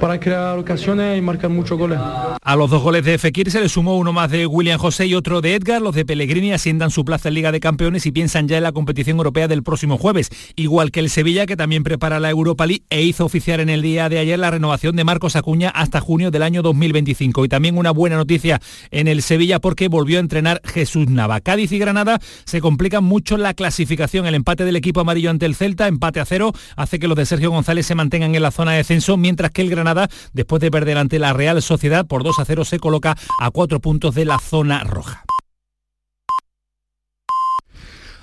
[0.00, 1.98] para crear ocasiones y marcar muchos goles.
[2.42, 5.14] A los dos goles de Fekir se le sumó uno más de William José y
[5.14, 5.82] otro de Edgar.
[5.82, 8.72] Los de Pellegrini asientan su plaza en Liga de Campeones y piensan ya en la
[8.72, 10.30] competición europea del próximo jueves.
[10.56, 13.82] Igual que el Sevilla, que también prepara la Europa League e hizo oficiar en el
[13.82, 17.44] día de ayer la renovación de Marcos Acuña hasta junio del año 2025.
[17.44, 21.40] Y también una buena noticia en el Sevilla porque volvió a entrenar Jesús Nava.
[21.40, 24.26] Cádiz y Granada se complican mucho la clasificación.
[24.26, 27.26] El empate del equipo amarillo ante el Celta, empate a cero, hace que los de
[27.26, 30.70] Sergio González se mantengan en la zona de descenso, mientras que el Granada, después de
[30.70, 34.24] perder ante la Real Sociedad por 2 a 0, se coloca a cuatro puntos de
[34.24, 35.24] la zona roja.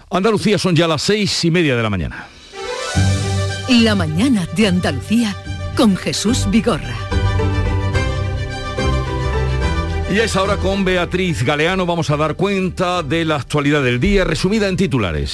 [0.09, 2.27] Andalucía son ya las seis y media de la mañana.
[3.69, 5.35] La mañana de Andalucía
[5.75, 6.95] con Jesús Vigorra.
[10.09, 13.99] Y a esa hora con Beatriz Galeano vamos a dar cuenta de la actualidad del
[13.99, 15.33] día resumida en titulares.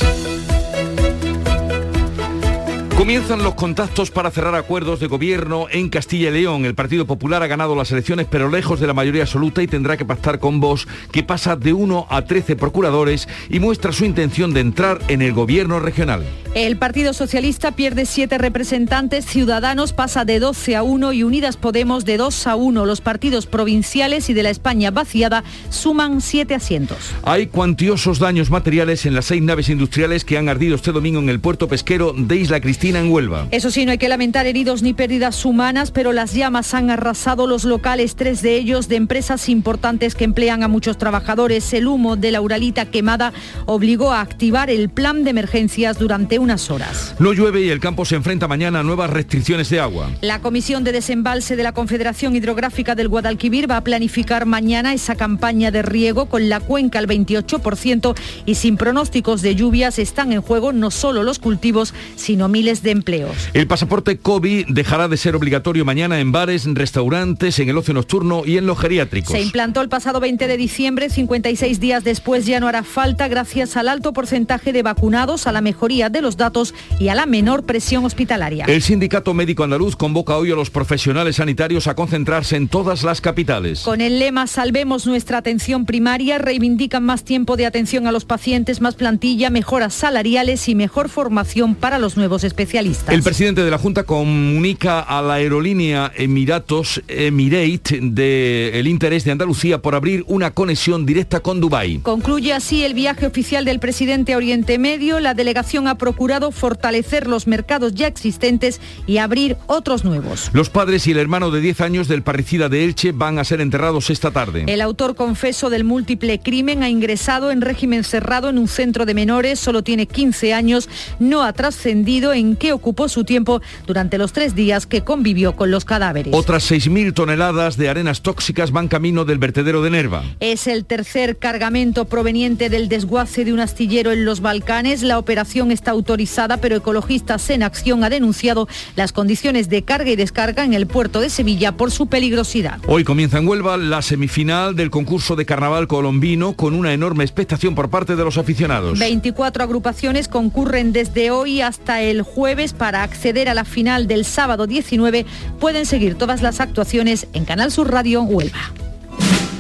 [3.04, 6.64] Comienzan los contactos para cerrar acuerdos de gobierno en Castilla y León.
[6.64, 9.98] El Partido Popular ha ganado las elecciones pero lejos de la mayoría absoluta y tendrá
[9.98, 14.54] que pactar con Vox, que pasa de 1 a 13 procuradores y muestra su intención
[14.54, 16.24] de entrar en el gobierno regional.
[16.56, 22.06] El Partido Socialista pierde siete representantes, Ciudadanos pasa de 12 a 1 y Unidas Podemos
[22.06, 22.86] de 2 a 1.
[22.86, 27.12] Los partidos provinciales y de la España vaciada suman siete asientos.
[27.24, 31.30] Hay cuantiosos daños materiales en las seis naves industriales que han ardido este domingo en
[31.30, 33.48] el puerto pesquero de Isla Cristina en Huelva.
[33.52, 37.48] Eso sí, no hay que lamentar heridos ni pérdidas humanas, pero las llamas han arrasado
[37.48, 41.74] los locales, tres de ellos de empresas importantes que emplean a muchos trabajadores.
[41.74, 43.34] El humo de la Uralita quemada
[43.66, 47.16] obligó a activar el plan de emergencias durante unas horas.
[47.20, 50.10] No llueve y el campo se enfrenta mañana a nuevas restricciones de agua.
[50.22, 55.16] La Comisión de Desembalse de la Confederación Hidrográfica del Guadalquivir va a planificar mañana esa
[55.16, 60.42] campaña de riego con la cuenca al 28% y sin pronósticos de lluvias están en
[60.42, 63.36] juego no solo los cultivos, sino miles de empleos.
[63.54, 68.44] El pasaporte COVID dejará de ser obligatorio mañana en bares, restaurantes, en el ocio nocturno
[68.46, 69.32] y en los geriátricos.
[69.32, 73.78] Se implantó el pasado 20 de diciembre, 56 días después ya no hará falta gracias
[73.78, 77.64] al alto porcentaje de vacunados, a la mejoría de los datos y a la menor
[77.64, 78.66] presión hospitalaria.
[78.66, 83.22] El Sindicato Médico Andaluz convoca hoy a los profesionales sanitarios a concentrarse en todas las
[83.22, 83.82] capitales.
[83.82, 88.82] Con el lema Salvemos nuestra atención primaria, reivindican más tiempo de atención a los pacientes,
[88.82, 92.63] más plantilla, mejoras salariales y mejor formación para los nuevos especialistas.
[93.10, 99.82] El presidente de la Junta comunica a la aerolínea Emiratos Emirate del interés de Andalucía
[99.82, 102.00] por abrir una conexión directa con Dubái.
[102.00, 105.20] Concluye así el viaje oficial del presidente a Oriente Medio.
[105.20, 110.50] La delegación ha procurado fortalecer los mercados ya existentes y abrir otros nuevos.
[110.54, 113.62] Los padres y el hermano de 10 años del parricida de Elche van a ser
[113.62, 114.64] enterrados esta tarde.
[114.68, 119.14] El autor confeso del múltiple crimen ha ingresado en régimen cerrado en un centro de
[119.14, 124.34] menores, solo tiene 15 años, no ha trascendido en qué ocupó su tiempo durante los
[124.34, 126.34] tres días que convivió con los cadáveres.
[126.34, 130.24] Otras 6.000 toneladas de arenas tóxicas van camino del vertedero de Nerva.
[130.40, 135.02] Es el tercer cargamento proveniente del desguace de un astillero en los Balcanes.
[135.04, 140.16] La operación está autorizada, pero Ecologistas en Acción ha denunciado las condiciones de carga y
[140.16, 142.80] descarga en el puerto de Sevilla por su peligrosidad.
[142.88, 147.76] Hoy comienza en Huelva la semifinal del concurso de carnaval colombino con una enorme expectación
[147.76, 149.00] por parte de los aficionados.
[149.00, 152.43] 24 agrupaciones concurren desde hoy hasta el jueves
[152.78, 155.26] para acceder a la final del sábado 19.
[155.62, 158.74] Pueden seguir todas las actuaciones en Canal Sur Radio Huelva.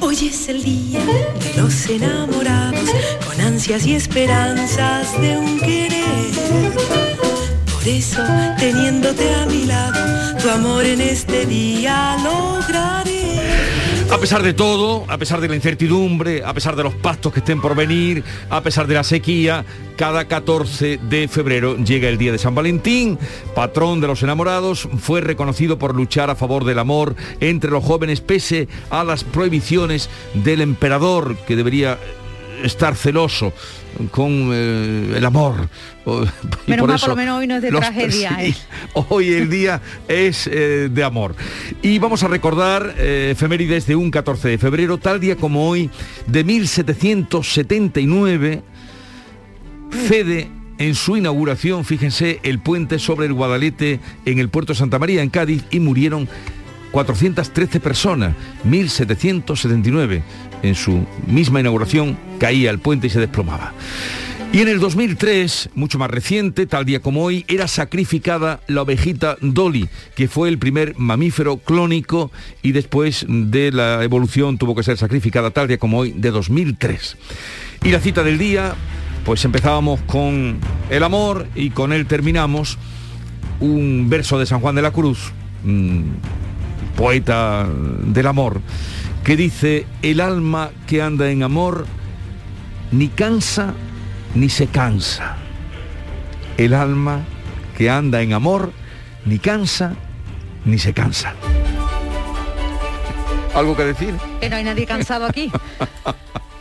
[0.02, 2.90] Hoy es el día de los enamorados,
[3.26, 6.74] con ansias y esperanzas de un querer.
[7.74, 8.22] Por eso,
[8.60, 13.13] teniéndote a mi lado, tu amor en este día lograré.
[14.12, 17.40] A pesar de todo, a pesar de la incertidumbre, a pesar de los pactos que
[17.40, 22.32] estén por venir, a pesar de la sequía, cada 14 de febrero llega el día
[22.32, 23.18] de San Valentín,
[23.56, 28.22] patrón de los enamorados, fue reconocido por luchar a favor del amor entre los jóvenes
[28.22, 31.98] pese a las prohibiciones del emperador que debería
[32.64, 33.54] estar celoso
[34.12, 35.68] con eh, el amor.
[36.06, 36.10] Y
[36.72, 38.30] Menos por mal, eso por lo menos hoy no es de los tragedia.
[38.36, 38.50] persigue.
[38.50, 38.56] ¿eh?
[39.10, 41.34] Hoy el día es eh, de amor.
[41.82, 45.90] Y vamos a recordar efemérides de un 14 de febrero, tal día como hoy,
[46.28, 48.64] de 1779,
[49.90, 55.00] Fede en su inauguración, fíjense, el puente sobre el Guadalete en el puerto de Santa
[55.00, 56.28] María, en Cádiz, y murieron
[56.94, 60.22] 413 personas, 1.779.
[60.62, 63.74] En su misma inauguración caía el puente y se desplomaba.
[64.54, 69.38] Y en el 2003, mucho más reciente, tal día como hoy, era sacrificada la ovejita
[69.42, 74.98] Dolly, que fue el primer mamífero clónico y después de la evolución tuvo que ser
[74.98, 77.18] sacrificada tal día como hoy de 2003.
[77.84, 78.76] Y la cita del día,
[79.26, 80.60] pues empezábamos con
[80.92, 82.78] el amor y con él terminamos
[83.60, 85.32] un verso de San Juan de la Cruz,
[86.96, 88.62] poeta del amor,
[89.24, 91.86] que dice, el alma que anda en amor
[92.92, 93.74] ni cansa
[94.36, 95.38] ni se cansa.
[96.58, 97.22] El alma
[97.78, 98.72] que anda en amor
[99.26, 99.96] ni cansa
[100.66, 101.34] ni se cansa.
[103.56, 104.16] ¿Algo que decir?
[104.40, 105.52] Que no hay nadie cansado aquí.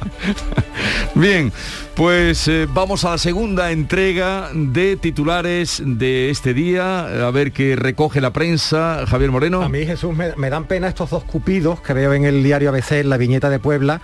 [1.14, 1.52] Bien,
[1.94, 7.76] pues eh, vamos a la segunda entrega de titulares de este día, a ver qué
[7.76, 9.04] recoge la prensa.
[9.06, 9.62] Javier Moreno.
[9.62, 12.92] A mí, Jesús, me, dan pena estos dos cupidos que veo en el diario ABC,
[12.92, 14.00] en la viñeta de Puebla.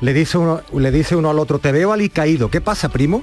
[0.00, 2.50] Le dice uno, le dice uno al otro, te veo alicaído.
[2.50, 3.22] ¿Qué pasa, primo?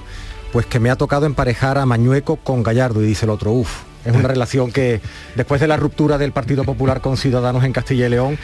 [0.52, 3.89] Pues que me ha tocado emparejar a Mañueco con Gallardo y dice el otro, uff,
[4.04, 5.00] es una relación que
[5.36, 8.38] después de la ruptura del Partido Popular con Ciudadanos en Castilla y León,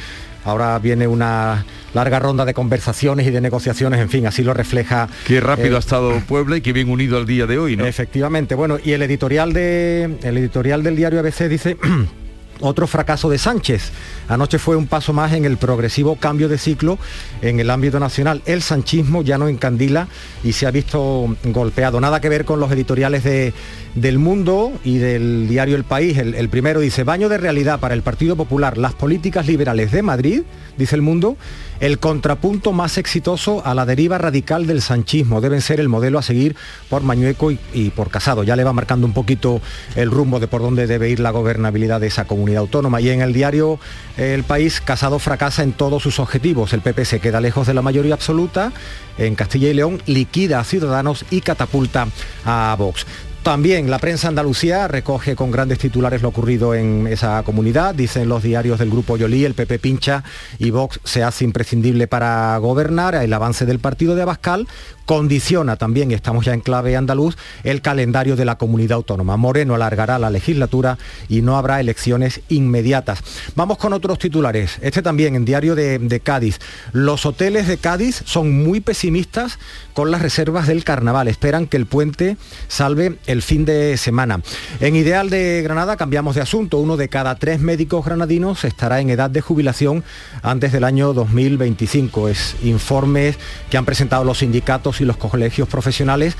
[0.44, 5.08] ahora viene una larga ronda de conversaciones y de negociaciones, en fin, así lo refleja.
[5.26, 7.86] Qué rápido eh, ha estado Puebla y qué bien unido al día de hoy, ¿no?
[7.86, 11.76] Efectivamente, bueno, y el editorial de el editorial del diario ABC dice
[12.60, 13.90] otro fracaso de Sánchez.
[14.28, 16.98] Anoche fue un paso más en el progresivo cambio de ciclo
[17.42, 18.42] en el ámbito nacional.
[18.46, 20.08] El sanchismo ya no encandila
[20.42, 22.00] y se ha visto golpeado.
[22.00, 23.52] Nada que ver con los editoriales de,
[23.94, 26.18] del Mundo y del diario El País.
[26.18, 30.42] El, primero dice, baño de realidad para el Partido Popular, las políticas liberales de Madrid,
[30.76, 31.36] dice El Mundo,
[31.78, 35.40] el contrapunto más exitoso a la deriva radical del sanchismo.
[35.40, 36.56] Deben ser el modelo a seguir
[36.88, 38.44] por Mañueco y, y por Casado.
[38.44, 39.60] Ya le va marcando un poquito
[39.94, 43.00] el rumbo de por dónde debe ir la gobernabilidad de esa comunidad autónoma.
[43.00, 43.78] Y en el diario
[44.16, 46.72] El País, Casado fracasa en todos sus objetivos.
[46.72, 48.72] El PP se queda lejos de la mayoría absoluta.
[49.18, 52.08] En Castilla y León liquida a Ciudadanos y catapulta
[52.44, 53.06] a Vox.
[53.46, 57.94] También la prensa Andalucía recoge con grandes titulares lo ocurrido en esa comunidad.
[57.94, 60.24] Dicen los diarios del Grupo Yolí, el PP pincha
[60.58, 63.14] y Vox se hace imprescindible para gobernar.
[63.14, 64.66] El avance del partido de Abascal
[65.04, 69.36] condiciona también, estamos ya en clave andaluz, el calendario de la comunidad autónoma.
[69.36, 73.20] Moreno alargará la legislatura y no habrá elecciones inmediatas.
[73.54, 74.78] Vamos con otros titulares.
[74.82, 76.58] Este también en Diario de, de Cádiz.
[76.92, 79.60] Los hoteles de Cádiz son muy pesimistas
[79.94, 81.28] con las reservas del carnaval.
[81.28, 82.36] Esperan que el puente
[82.66, 84.40] salve el fin de semana.
[84.80, 86.78] En Ideal de Granada cambiamos de asunto.
[86.78, 90.04] Uno de cada tres médicos granadinos estará en edad de jubilación
[90.42, 92.28] antes del año 2025.
[92.28, 93.38] Es informes
[93.70, 96.36] que han presentado los sindicatos y los colegios profesionales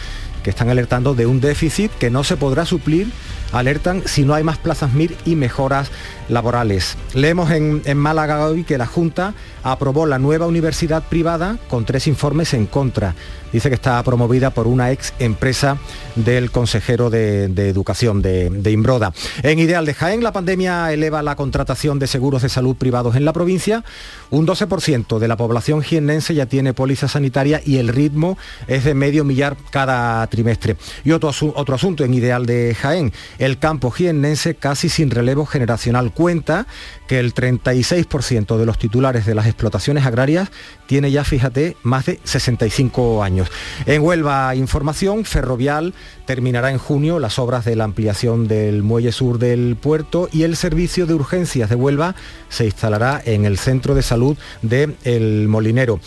[0.47, 3.11] que están alertando de un déficit que no se podrá suplir,
[3.51, 5.91] alertan si no hay más plazas MIR y mejoras
[6.29, 6.97] laborales.
[7.15, 9.35] Leemos en, en, Málaga hoy que la Junta
[9.65, 13.17] aprobó la nueva universidad privada con tres informes en contra.
[13.53, 15.79] Dice que está promovida por una ex empresa
[16.15, 19.13] del consejero de, Educación de, Imbroda.
[19.43, 23.25] En Ideal de Jaén, la pandemia eleva la contratación de seguros de salud privados en
[23.25, 23.83] la provincia.
[24.31, 28.95] Un 12% de la población jiennense ya tiene póliza sanitaria y el ritmo es de
[28.95, 30.77] medio millar cada trimestre.
[31.05, 36.13] Y otro, otro asunto en Ideal de Jaén, el campo jiennense casi sin relevo generacional
[36.13, 36.67] cuenta
[37.07, 40.51] que el 36% de los titulares de las explotaciones agrarias
[40.87, 43.49] tiene ya, fíjate, más de 65 años.
[43.87, 45.95] En Huelva, información, Ferrovial
[46.27, 50.57] terminará en junio las obras de la ampliación del muelle sur del puerto y el
[50.57, 52.17] servicio de urgencias de Huelva
[52.49, 54.16] se instalará en el centro de salud
[54.63, 56.01] de El Molinero.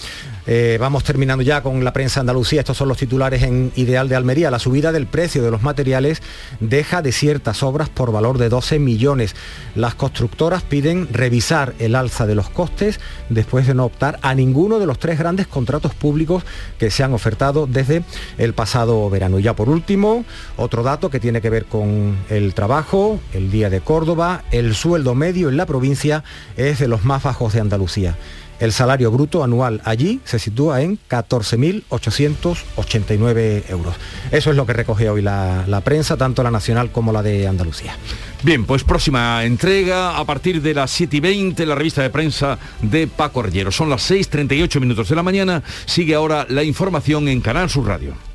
[0.52, 2.62] Eh, vamos terminando ya con la prensa Andalucía.
[2.62, 4.50] Estos son los titulares en Ideal de Almería.
[4.50, 6.24] La subida del precio de los materiales
[6.60, 9.36] deja desiertas obras por valor de 12 millones.
[9.76, 13.00] Las constructoras piden revisar el alza de los costes
[13.30, 16.44] después de no optar a ninguno de los tres grandes contratos públicos
[16.80, 18.04] que se han ofertado desde
[18.40, 19.38] el pasado verano.
[19.38, 20.26] Y ya por último,
[20.58, 25.14] otro dato que tiene que ver con el trabajo, el Día de Córdoba, el sueldo
[25.14, 26.24] medio en la provincia
[26.58, 27.99] es de los más bajos de Andalucía.
[28.60, 33.96] El salario bruto anual allí se sitúa en 14.889 euros.
[34.32, 37.48] Eso es lo que recoge hoy la, la, prensa, tanto la nacional como la de
[37.48, 37.96] Andalucía.
[38.44, 42.60] Bien, pues próxima entrega a partir de las 7 y 20, la revista de prensa
[42.82, 43.72] de Paco Rellero.
[43.72, 45.64] Son las 6.38 minutos de la mañana.
[45.86, 48.29] Sigue ahora la información en Canal Sur Radio.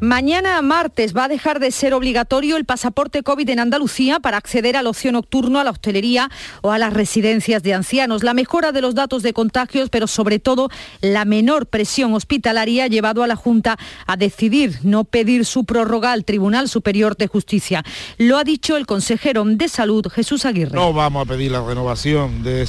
[0.00, 4.76] Mañana martes va a dejar de ser obligatorio el pasaporte COVID en Andalucía para acceder
[4.76, 6.30] al ocio nocturno, a la hostelería
[6.62, 8.22] o a las residencias de ancianos.
[8.22, 10.68] La mejora de los datos de contagios, pero sobre todo
[11.00, 13.76] la menor presión hospitalaria ha llevado a la Junta
[14.06, 17.84] a decidir no pedir su prórroga al Tribunal Superior de Justicia.
[18.18, 20.76] Lo ha dicho el consejero de Salud, Jesús Aguirre.
[20.76, 22.68] No vamos a pedir la renovación de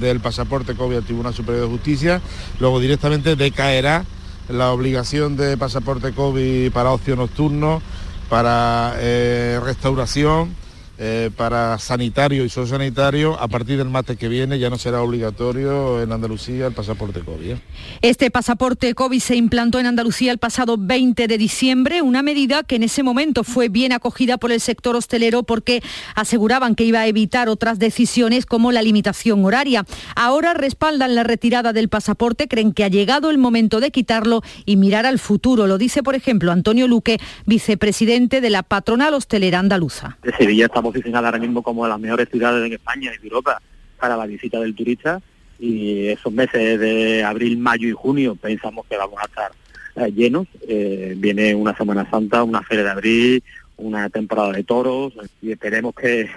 [0.00, 2.20] del pasaporte COVID al Tribunal Superior de Justicia,
[2.58, 4.04] luego directamente decaerá
[4.48, 7.82] la obligación de pasaporte COVID para ocio nocturno,
[8.28, 10.54] para eh, restauración,
[11.00, 16.02] eh, para sanitario y sociosanitario, a partir del martes que viene ya no será obligatorio
[16.02, 17.52] en Andalucía el pasaporte COVID.
[17.52, 17.58] ¿eh?
[18.02, 22.74] Este pasaporte COVID se implantó en Andalucía el pasado 20 de diciembre, una medida que
[22.74, 25.84] en ese momento fue bien acogida por el sector hostelero porque
[26.16, 29.84] aseguraban que iba a evitar otras decisiones como la limitación horaria.
[30.16, 34.74] Ahora respaldan la retirada del pasaporte, creen que ha llegado el momento de quitarlo y
[34.74, 35.68] mirar al futuro.
[35.68, 40.18] Lo dice, por ejemplo, Antonio Luque, vicepresidente de la patronal hostelera andaluza.
[40.24, 43.26] de Sevilla está posicionada ahora mismo como de las mejores ciudades en España y de
[43.26, 43.60] Europa
[43.98, 45.20] para la visita del turista
[45.58, 49.52] y esos meses de abril, mayo y junio pensamos que vamos a estar
[49.96, 50.46] eh, llenos.
[50.66, 53.42] Eh, viene una Semana Santa, una feria de abril,
[53.76, 55.12] una temporada de toros
[55.42, 56.28] y esperemos que,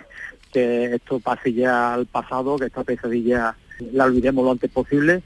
[0.51, 3.55] que esto pase ya al pasado, que esta pesadilla
[3.93, 5.21] la olvidemos lo antes posible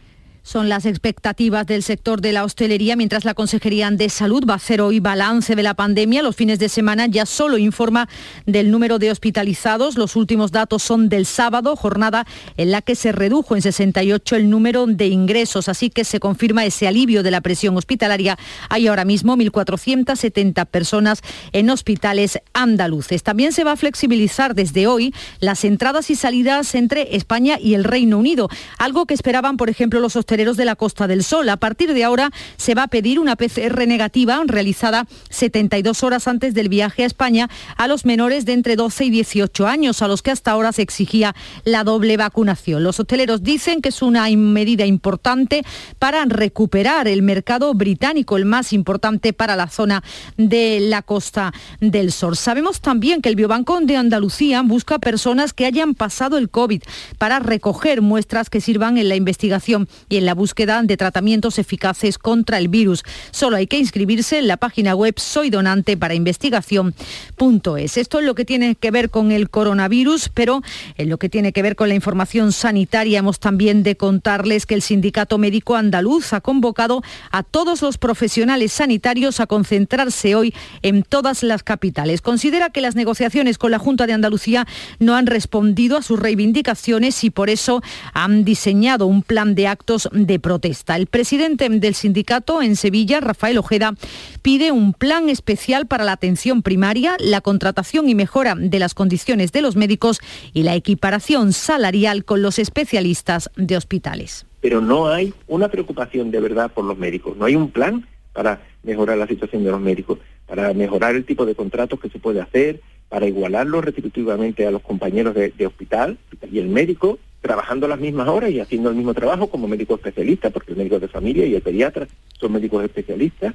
[0.46, 4.58] son las expectativas del sector de la hostelería, mientras la Consejería de Salud va a
[4.58, 6.22] hacer hoy balance de la pandemia.
[6.22, 8.08] Los fines de semana ya solo informa
[8.46, 9.98] del número de hospitalizados.
[9.98, 12.28] Los últimos datos son del sábado, jornada
[12.58, 15.68] en la que se redujo en 68 el número de ingresos.
[15.68, 18.38] Así que se confirma ese alivio de la presión hospitalaria.
[18.70, 21.22] Hay ahora mismo 1.470 personas
[21.54, 23.24] en hospitales andaluces.
[23.24, 27.84] También se va a flexibilizar desde hoy las entradas y salidas entre España y el
[27.84, 31.48] Reino Unido, algo que esperaban, por ejemplo, los hosteleros de la Costa del Sol.
[31.48, 36.54] A partir de ahora se va a pedir una PCR negativa realizada 72 horas antes
[36.54, 40.22] del viaje a España a los menores de entre 12 y 18 años, a los
[40.22, 41.34] que hasta ahora se exigía
[41.64, 42.84] la doble vacunación.
[42.84, 45.64] Los hoteleros dicen que es una medida importante
[46.00, 50.04] para recuperar el mercado británico, el más importante para la zona
[50.36, 52.36] de la Costa del Sol.
[52.36, 56.84] Sabemos también que el Biobanco de Andalucía busca personas que hayan pasado el COVID
[57.18, 62.18] para recoger muestras que sirvan en la investigación y en la búsqueda de tratamientos eficaces
[62.18, 63.04] contra el virus.
[63.32, 67.98] Solo hay que inscribirse en la página web Soy Donante para Investigación.es.
[67.98, 70.62] Esto es lo que tiene que ver con el coronavirus, pero
[70.98, 74.76] en lo que tiene que ver con la información sanitaria hemos también de contarles que
[74.76, 81.04] el Sindicato Médico Andaluz ha convocado a todos los profesionales sanitarios a concentrarse hoy en
[81.04, 82.22] todas las capitales.
[82.22, 84.68] Considera que las negociaciones con la Junta de Andalucía
[85.00, 87.82] no han respondido a sus reivindicaciones y por eso
[88.14, 90.96] han diseñado un plan de actos de protesta.
[90.96, 93.94] El presidente del sindicato en Sevilla, Rafael Ojeda,
[94.42, 99.52] pide un plan especial para la atención primaria, la contratación y mejora de las condiciones
[99.52, 100.20] de los médicos
[100.54, 104.46] y la equiparación salarial con los especialistas de hospitales.
[104.62, 108.62] Pero no hay una preocupación de verdad por los médicos, no hay un plan para
[108.84, 112.42] mejorar la situación de los médicos, para mejorar el tipo de contratos que se puede
[112.42, 116.18] hacer, para igualarlo retributivamente a los compañeros de, de hospital
[116.52, 120.50] y el médico trabajando las mismas horas y haciendo el mismo trabajo como médico especialista,
[120.50, 122.08] porque el médico de familia y el pediatra
[122.40, 123.54] son médicos especialistas,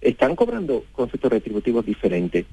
[0.00, 2.46] están cobrando conceptos retributivos diferentes.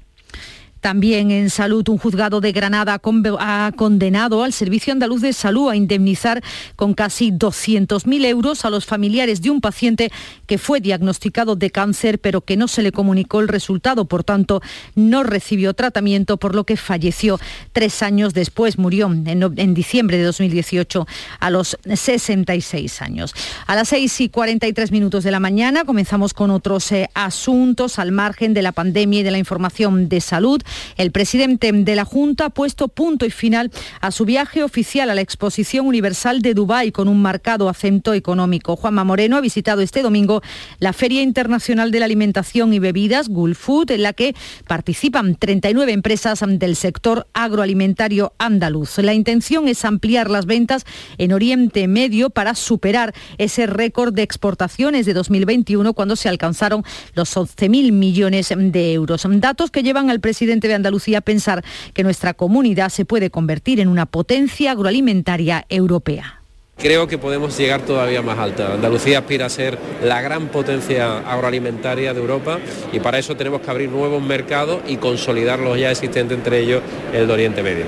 [0.80, 3.00] También en salud, un juzgado de Granada
[3.38, 6.42] ha condenado al Servicio Andaluz de Salud a indemnizar
[6.76, 10.10] con casi 200.000 euros a los familiares de un paciente
[10.46, 14.06] que fue diagnosticado de cáncer pero que no se le comunicó el resultado.
[14.06, 14.62] Por tanto,
[14.94, 17.38] no recibió tratamiento por lo que falleció
[17.72, 18.78] tres años después.
[18.78, 21.06] Murió en, diciembre de 2018
[21.40, 23.34] a los 66 años.
[23.66, 28.12] A las 6 y 43 minutos de la mañana comenzamos con otros eh, asuntos al
[28.12, 30.62] margen de la pandemia y de la información de salud.
[30.96, 35.14] El presidente de la Junta ha puesto punto y final a su viaje oficial a
[35.14, 38.76] la Exposición Universal de Dubái con un marcado acento económico.
[38.76, 40.42] Juanma Moreno ha visitado este domingo
[40.78, 44.34] la Feria Internacional de la Alimentación y Bebidas, Gulf Food, en la que
[44.66, 48.98] participan 39 empresas del sector agroalimentario andaluz.
[48.98, 50.84] La intención es ampliar las ventas
[51.18, 57.36] en Oriente Medio para superar ese récord de exportaciones de 2021 cuando se alcanzaron los
[57.36, 59.26] 11.000 millones de euros.
[59.28, 63.88] Datos que llevan al presidente de Andalucía pensar que nuestra comunidad se puede convertir en
[63.88, 66.40] una potencia agroalimentaria europea.
[66.80, 68.72] Creo que podemos llegar todavía más alta.
[68.72, 72.58] Andalucía aspira a ser la gran potencia agroalimentaria de Europa
[72.90, 76.82] y para eso tenemos que abrir nuevos mercados y consolidar los ya existentes, entre ellos
[77.12, 77.84] el de Oriente Medio.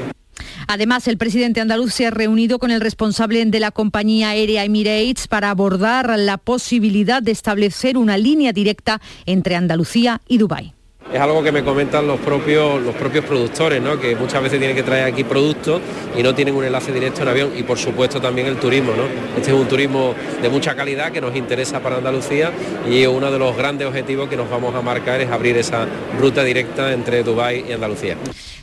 [0.68, 5.26] Además, el presidente andaluz se ha reunido con el responsable de la compañía aérea Emirates
[5.26, 10.74] para abordar la posibilidad de establecer una línea directa entre Andalucía y Dubái
[11.12, 14.00] es algo que me comentan los propios, los propios productores, ¿no?
[14.00, 15.80] que muchas veces tienen que traer aquí productos
[16.16, 18.92] y no tienen un enlace directo en avión y por supuesto también el turismo.
[18.96, 19.04] ¿no?
[19.36, 22.50] Este es un turismo de mucha calidad que nos interesa para Andalucía
[22.88, 25.86] y uno de los grandes objetivos que nos vamos a marcar es abrir esa
[26.18, 28.16] ruta directa entre Dubái y Andalucía.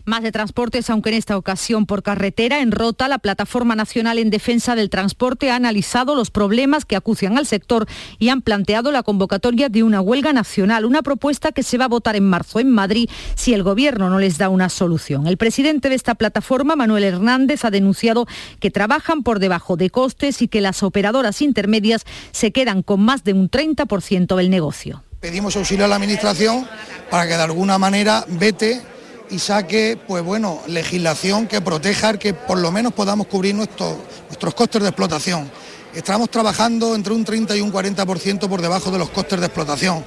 [0.10, 4.32] Más de transportes, aunque en esta ocasión por carretera, en Rota, la Plataforma Nacional en
[4.32, 7.86] Defensa del Transporte ha analizado los problemas que acucian al sector
[8.18, 11.90] y han planteado la convocatoria de una huelga nacional, una propuesta que se va a
[11.90, 15.28] votar en marzo en Madrid si el Gobierno no les da una solución.
[15.28, 18.26] El presidente de esta plataforma, Manuel Hernández, ha denunciado
[18.60, 23.24] que trabajan por debajo de costes y que las operadoras intermedias se quedan con más
[23.24, 25.04] de un 30% del negocio.
[25.20, 26.68] Pedimos auxilio a la Administración
[27.12, 28.82] para que de alguna manera vete
[29.30, 34.54] y saque, pues bueno, legislación que proteja, que por lo menos podamos cubrir nuestros, nuestros
[34.54, 35.50] costes de explotación.
[35.94, 40.04] Estamos trabajando entre un 30 y un 40% por debajo de los costes de explotación,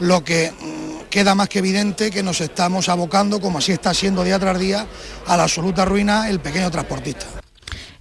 [0.00, 4.24] lo que mm, queda más que evidente que nos estamos abocando, como así está siendo
[4.24, 4.86] día tras día,
[5.26, 7.26] a la absoluta ruina el pequeño transportista.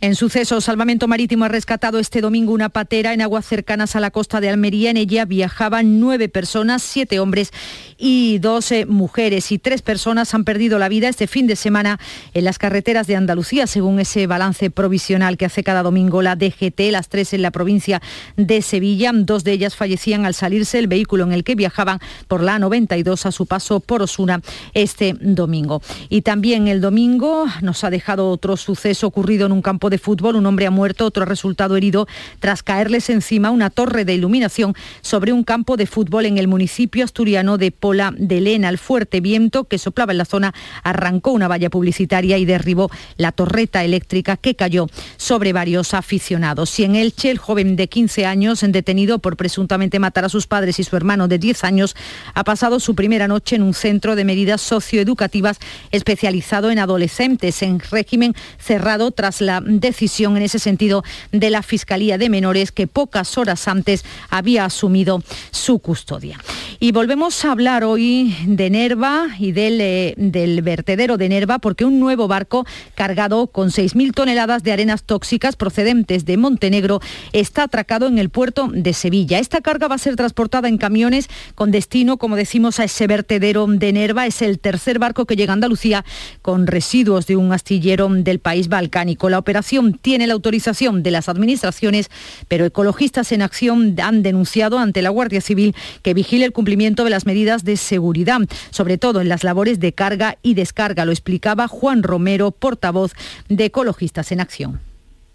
[0.01, 4.11] En suceso, Salvamento Marítimo ha rescatado este domingo una patera en aguas cercanas a la
[4.11, 4.91] costa de Almería.
[4.91, 7.51] En ella viajaban nueve personas, siete hombres
[7.97, 9.51] y doce mujeres.
[9.51, 11.99] Y tres personas han perdido la vida este fin de semana
[12.33, 16.79] en las carreteras de Andalucía, según ese balance provisional que hace cada domingo la DGT.
[16.91, 18.01] Las tres en la provincia
[18.37, 19.11] de Sevilla.
[19.13, 23.25] Dos de ellas fallecían al salirse el vehículo en el que viajaban por la 92
[23.25, 24.41] a su paso por Osuna
[24.73, 25.81] este domingo.
[26.07, 30.35] Y también el domingo nos ha dejado otro suceso ocurrido en un campo de fútbol.
[30.35, 32.07] Un hombre ha muerto, otro ha resultado herido
[32.39, 37.03] tras caerles encima una torre de iluminación sobre un campo de fútbol en el municipio
[37.03, 38.69] asturiano de Pola de Lena.
[38.69, 43.31] El fuerte viento que soplaba en la zona arrancó una valla publicitaria y derribó la
[43.31, 44.87] torreta eléctrica que cayó
[45.17, 46.79] sobre varios aficionados.
[46.79, 50.79] Y en Elche, el joven de 15 años, detenido por presuntamente matar a sus padres
[50.79, 51.95] y su hermano de 10 años,
[52.33, 55.59] ha pasado su primera noche en un centro de medidas socioeducativas
[55.91, 62.17] especializado en adolescentes en régimen cerrado tras la decisión en ese sentido de la Fiscalía
[62.17, 66.39] de Menores que pocas horas antes había asumido su custodia.
[66.79, 71.85] Y volvemos a hablar hoy de Nerva y del, eh, del vertedero de Nerva porque
[71.85, 72.65] un nuevo barco
[72.95, 77.01] cargado con 6.000 toneladas de arenas tóxicas procedentes de Montenegro
[77.33, 79.39] está atracado en el puerto de Sevilla.
[79.39, 83.67] Esta carga va a ser transportada en camiones con destino, como decimos, a ese vertedero
[83.67, 84.25] de Nerva.
[84.25, 86.05] Es el tercer barco que llega a Andalucía
[86.41, 89.29] con residuos de un astillero del país balcánico.
[89.29, 89.68] La operación
[90.01, 92.09] tiene la autorización de las administraciones,
[92.47, 97.09] pero ecologistas en acción han denunciado ante la Guardia Civil que vigile el cumplimiento de
[97.09, 98.39] las medidas de seguridad,
[98.71, 101.05] sobre todo en las labores de carga y descarga.
[101.05, 103.13] Lo explicaba Juan Romero, portavoz
[103.47, 104.79] de Ecologistas en Acción.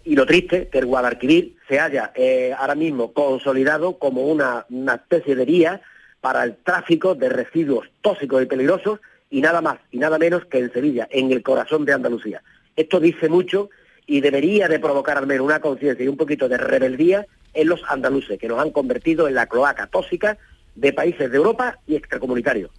[0.03, 4.95] Y lo triste, que el Guadalquivir se haya eh, ahora mismo consolidado como una, una
[4.95, 5.81] especie de vía
[6.21, 10.59] para el tráfico de residuos tóxicos y peligrosos y nada más y nada menos que
[10.59, 12.41] en Sevilla, en el corazón de Andalucía.
[12.75, 13.69] Esto dice mucho
[14.07, 17.81] y debería de provocar al menos una conciencia y un poquito de rebeldía en los
[17.87, 20.37] andaluces, que nos han convertido en la cloaca tóxica
[20.75, 22.71] de países de Europa y extracomunitarios.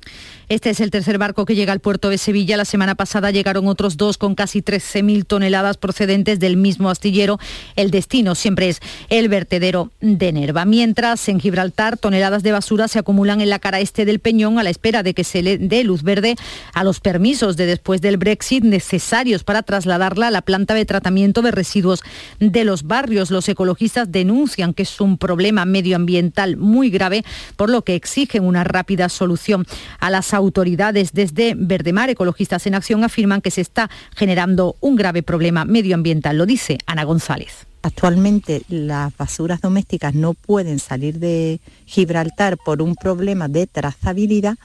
[0.49, 2.57] Este es el tercer barco que llega al puerto de Sevilla.
[2.57, 7.41] La semana pasada llegaron otros dos con casi 13.000 toneladas procedentes del mismo astillero.
[7.75, 10.65] El destino siempre es el vertedero de Nerva.
[10.65, 14.63] Mientras en Gibraltar toneladas de basura se acumulan en la cara este del Peñón a
[14.63, 16.37] la espera de que se le dé luz verde
[16.75, 21.43] a los permisos de después del Brexit necesarios para trasladarla a la planta de tratamiento
[21.43, 22.03] de residuos
[22.39, 23.33] de los barrios.
[23.33, 27.25] Los ecologistas denuncian que es un problema medioambiental muy grave,
[27.57, 29.65] por lo que exigen una rápida solución
[29.99, 35.23] a las autoridades desde Verdemar, Ecologistas en Acción, afirman que se está generando un grave
[35.23, 36.37] problema medioambiental.
[36.37, 37.67] Lo dice Ana González.
[37.81, 44.59] Actualmente las basuras domésticas no pueden salir de Gibraltar por un problema de trazabilidad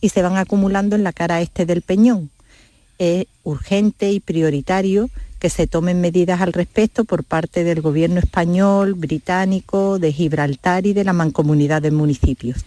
[0.00, 2.30] y se van acumulando en la cara este del peñón.
[2.98, 5.10] Es urgente y prioritario
[5.42, 10.92] que se tomen medidas al respecto por parte del gobierno español, británico, de Gibraltar y
[10.92, 12.64] de la mancomunidad de municipios.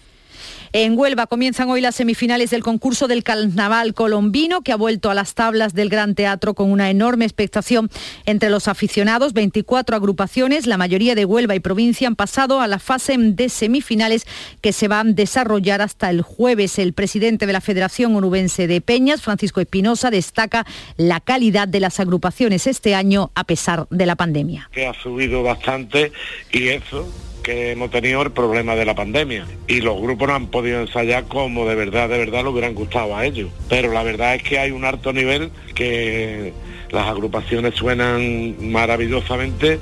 [0.78, 5.14] En Huelva comienzan hoy las semifinales del concurso del carnaval colombino que ha vuelto a
[5.14, 7.90] las tablas del Gran Teatro con una enorme expectación
[8.26, 9.32] entre los aficionados.
[9.32, 14.28] 24 agrupaciones, la mayoría de Huelva y provincia, han pasado a la fase de semifinales
[14.60, 16.78] que se van a desarrollar hasta el jueves.
[16.78, 20.66] El presidente de la Federación Onubense de Peñas, Francisco Espinosa, destaca
[20.98, 24.70] la calidad de las agrupaciones este año a pesar de la pandemia.
[24.74, 26.12] que ha subido bastante
[26.52, 27.08] y eso
[27.46, 31.26] que hemos tenido el problema de la pandemia y los grupos no han podido ensayar
[31.26, 33.52] como de verdad, de verdad le hubieran gustado a ellos.
[33.70, 36.54] Pero la verdad es que hay un alto nivel que
[36.90, 39.80] las agrupaciones suenan maravillosamente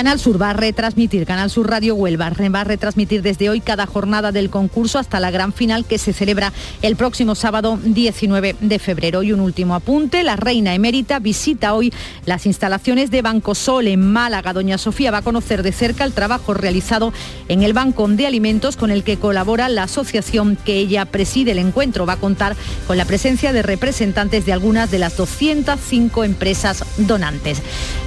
[0.00, 3.84] Canal Sur va a retransmitir, Canal Sur Radio Huelva va a retransmitir desde hoy cada
[3.84, 8.78] jornada del concurso hasta la gran final que se celebra el próximo sábado 19 de
[8.78, 9.22] febrero.
[9.22, 11.92] Y un último apunte, la reina emérita visita hoy
[12.24, 14.54] las instalaciones de Banco Sol en Málaga.
[14.54, 17.12] Doña Sofía va a conocer de cerca el trabajo realizado
[17.48, 21.50] en el Banco de Alimentos con el que colabora la asociación que ella preside.
[21.50, 26.24] El encuentro va a contar con la presencia de representantes de algunas de las 205
[26.24, 27.60] empresas donantes.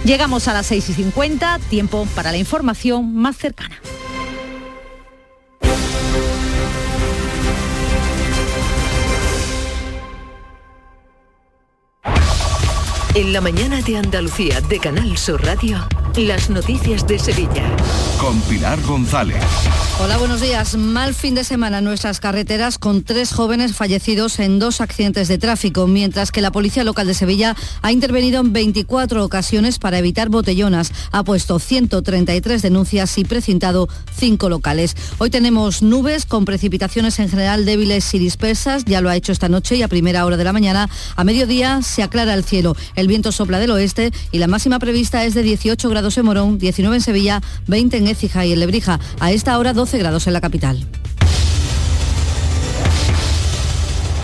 [0.05, 3.79] Llegamos a las 6 y 50 para la información más cercana.
[13.15, 15.77] En la mañana de Andalucía de Canal Sur Radio,
[16.17, 17.63] las noticias de Sevilla.
[18.19, 19.43] Con Pilar González.
[19.99, 20.75] Hola, buenos días.
[20.75, 25.37] Mal fin de semana en nuestras carreteras con tres jóvenes fallecidos en dos accidentes de
[25.37, 30.29] tráfico, mientras que la Policía Local de Sevilla ha intervenido en 24 ocasiones para evitar
[30.29, 30.91] botellonas.
[31.11, 33.87] Ha puesto 133 denuncias y precintado
[34.17, 34.95] cinco locales.
[35.19, 38.85] Hoy tenemos nubes con precipitaciones en general débiles y dispersas.
[38.85, 40.89] Ya lo ha hecho esta noche y a primera hora de la mañana.
[41.15, 42.75] A mediodía se aclara el cielo.
[42.95, 46.57] El viento sopla del oeste y la máxima prevista es de 18 grados en Morón,
[46.57, 48.99] 19 en Sevilla, 20 en Écija y en Lebrija.
[49.19, 50.87] A esta hora 12 grados en la capital.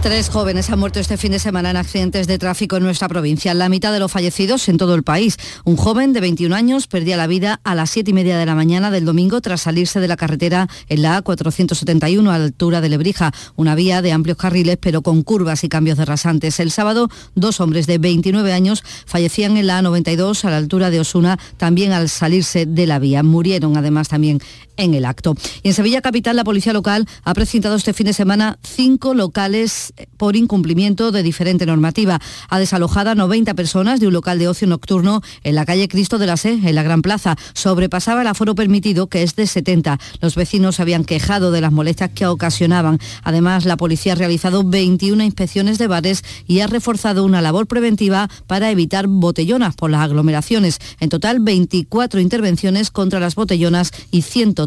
[0.00, 3.52] Tres jóvenes han muerto este fin de semana en accidentes de tráfico en nuestra provincia,
[3.52, 5.36] la mitad de los fallecidos en todo el país.
[5.64, 8.54] Un joven de 21 años perdía la vida a las 7 y media de la
[8.54, 12.88] mañana del domingo tras salirse de la carretera en la A471 a la altura de
[12.90, 16.60] Lebrija, una vía de amplios carriles pero con curvas y cambios de rasantes.
[16.60, 21.00] El sábado, dos hombres de 29 años fallecían en la A92 a la altura de
[21.00, 23.24] Osuna, también al salirse de la vía.
[23.24, 24.40] Murieron además también
[24.78, 25.34] en el acto.
[25.62, 29.92] Y en Sevilla Capital, la policía local ha precintado este fin de semana cinco locales
[30.16, 32.20] por incumplimiento de diferente normativa.
[32.48, 36.18] Ha desalojado a 90 personas de un local de ocio nocturno en la calle Cristo
[36.18, 37.36] de la Se, en la Gran Plaza.
[37.52, 39.98] Sobrepasaba el aforo permitido, que es de 70.
[40.20, 42.98] Los vecinos se habían quejado de las molestias que ocasionaban.
[43.24, 48.30] Además, la policía ha realizado 21 inspecciones de bares y ha reforzado una labor preventiva
[48.46, 50.78] para evitar botellonas por las aglomeraciones.
[51.00, 54.22] En total, 24 intervenciones contra las botellonas y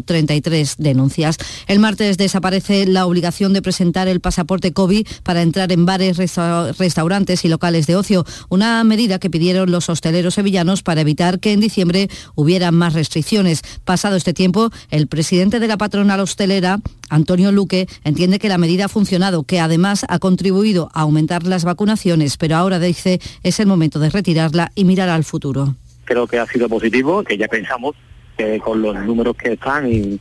[0.06, 1.36] 133 denuncias.
[1.66, 6.72] El martes desaparece la obligación de presentar el pasaporte COVID para entrar en bares, resta-
[6.78, 11.52] restaurantes y locales de ocio, una medida que pidieron los hosteleros sevillanos para evitar que
[11.52, 13.62] en diciembre hubiera más restricciones.
[13.84, 18.86] Pasado este tiempo, el presidente de la patronal hostelera, Antonio Luque, entiende que la medida
[18.86, 23.66] ha funcionado, que además ha contribuido a aumentar las vacunaciones, pero ahora dice es el
[23.66, 25.76] momento de retirarla y mirar al futuro.
[26.04, 27.94] creo que ha sido positivo, que ya pensamos
[28.64, 30.20] con los números que están y,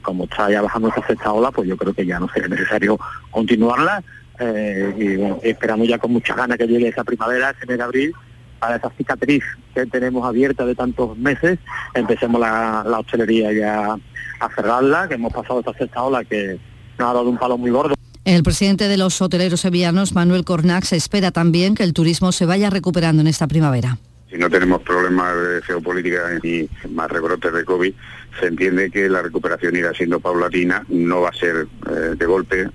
[0.00, 2.98] como está ya bajando esta sexta ola, pues yo creo que ya no sería necesario
[3.30, 4.02] continuarla.
[4.38, 7.84] eh, y bueno, esperamos ya con muchas ganas que llegue esa primavera, ese mes de
[7.84, 8.12] abril,
[8.58, 9.42] para esa cicatriz
[9.74, 11.58] que tenemos abierta de tantos meses,
[11.94, 13.96] empecemos la, la hostelería ya
[14.40, 16.58] a cerrarla, que hemos pasado esta sexta ola que
[16.98, 17.94] nos ha dado un palo muy gordo.
[18.24, 22.70] El presidente de los hoteleros sevillanos, Manuel Cornax, espera también que el turismo se vaya
[22.70, 23.98] recuperando en esta primavera.
[24.32, 27.92] Si no tenemos problemas de geopolítica y más rebrotes de COVID,
[28.40, 32.66] se entiende que la recuperación irá siendo paulatina, no va a ser eh, de golpe.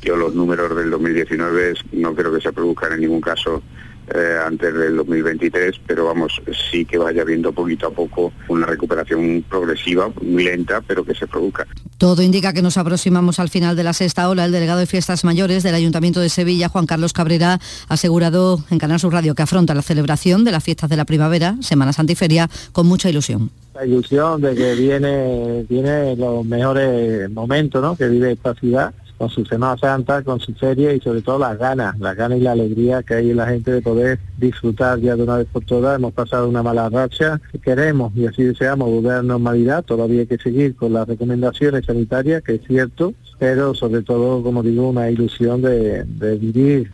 [0.00, 3.62] Yo los números del 2019 es- no creo que se produzcan en ningún caso
[4.08, 9.44] eh, antes del 2023, pero vamos, sí que vaya viendo poquito a poco una recuperación
[9.48, 11.66] progresiva, muy lenta, pero que se produzca.
[11.98, 14.44] Todo indica que nos aproximamos al final de la sexta ola.
[14.44, 17.54] El delegado de Fiestas Mayores del Ayuntamiento de Sevilla, Juan Carlos Cabrera,
[17.88, 21.04] ha asegurado en Canal Sur Radio que afronta la celebración de las fiestas de la
[21.04, 23.50] primavera, Semana Santiferia, con mucha ilusión.
[23.74, 27.96] La ilusión de que viene, viene los mejores momentos ¿no?
[27.96, 28.92] que vive esta ciudad
[29.22, 32.40] con su Semana Santa, con su feria y sobre todo las ganas, las ganas y
[32.40, 35.64] la alegría que hay en la gente de poder disfrutar ya de una vez por
[35.64, 35.96] todas.
[35.96, 40.38] Hemos pasado una mala racha, queremos y así deseamos volver a normalidad, todavía hay que
[40.38, 45.62] seguir con las recomendaciones sanitarias, que es cierto, pero sobre todo, como digo, una ilusión
[45.62, 46.04] de
[46.40, 46.90] vivir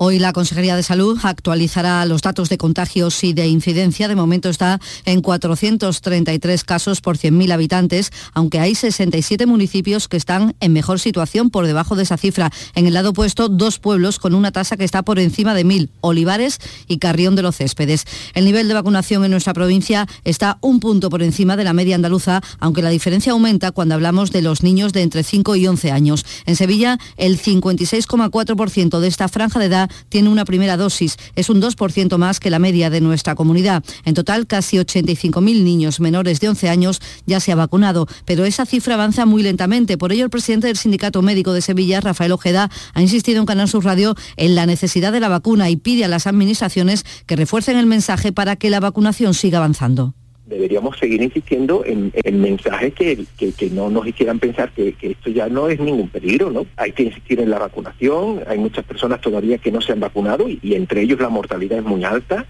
[0.00, 4.06] Hoy la Consejería de Salud actualizará los datos de contagios y de incidencia.
[4.06, 10.54] De momento está en 433 casos por 100.000 habitantes, aunque hay 67 municipios que están
[10.60, 12.52] en mejor situación por debajo de esa cifra.
[12.76, 15.88] En el lado opuesto, dos pueblos con una tasa que está por encima de 1.000,
[16.00, 18.04] Olivares y Carrión de los Céspedes.
[18.34, 21.96] El nivel de vacunación en nuestra provincia está un punto por encima de la media
[21.96, 25.90] andaluza, aunque la diferencia aumenta cuando hablamos de los niños de entre 5 y 11
[25.90, 26.24] años.
[26.46, 31.16] En Sevilla, el 56,4% de esta franja de edad tiene una primera dosis.
[31.34, 33.84] Es un 2% más que la media de nuestra comunidad.
[34.04, 38.66] En total, casi 85.000 niños menores de 11 años ya se ha vacunado, pero esa
[38.66, 39.98] cifra avanza muy lentamente.
[39.98, 43.68] Por ello, el presidente del Sindicato Médico de Sevilla, Rafael Ojeda, ha insistido en Canal
[43.68, 47.76] Sur Radio en la necesidad de la vacuna y pide a las administraciones que refuercen
[47.76, 50.14] el mensaje para que la vacunación siga avanzando
[50.48, 55.30] deberíamos seguir insistiendo en el mensaje que, que, no nos hicieran pensar que, que, esto
[55.30, 56.66] ya no es ningún peligro, ¿no?
[56.76, 60.46] Hay que insistir en la vacunación, hay muchas personas todavía que no se han vacunado
[60.48, 62.46] y entre ellos la mortalidad es muy alta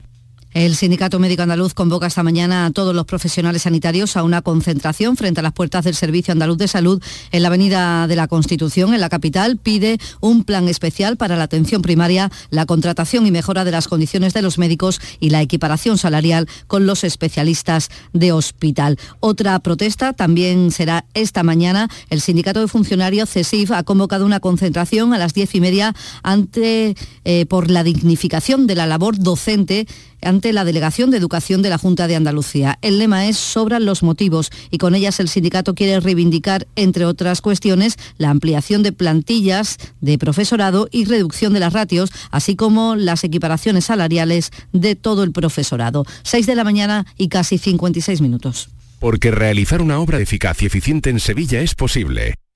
[0.64, 5.16] el Sindicato Médico Andaluz convoca esta mañana a todos los profesionales sanitarios a una concentración
[5.16, 7.00] frente a las puertas del Servicio Andaluz de Salud
[7.30, 9.56] en la Avenida de la Constitución, en la capital.
[9.56, 14.34] Pide un plan especial para la atención primaria, la contratación y mejora de las condiciones
[14.34, 18.98] de los médicos y la equiparación salarial con los especialistas de hospital.
[19.20, 21.88] Otra protesta también será esta mañana.
[22.10, 25.94] El Sindicato de Funcionarios CESIF ha convocado una concentración a las diez y media
[26.24, 29.86] ante, eh, por la dignificación de la labor docente
[30.22, 32.78] ante la Delegación de Educación de la Junta de Andalucía.
[32.82, 37.40] El lema es Sobran los motivos y con ellas el sindicato quiere reivindicar, entre otras
[37.40, 43.24] cuestiones, la ampliación de plantillas de profesorado y reducción de las ratios, así como las
[43.24, 46.04] equiparaciones salariales de todo el profesorado.
[46.22, 48.68] 6 de la mañana y casi 56 minutos.
[48.98, 52.34] Porque realizar una obra eficaz y eficiente en Sevilla es posible.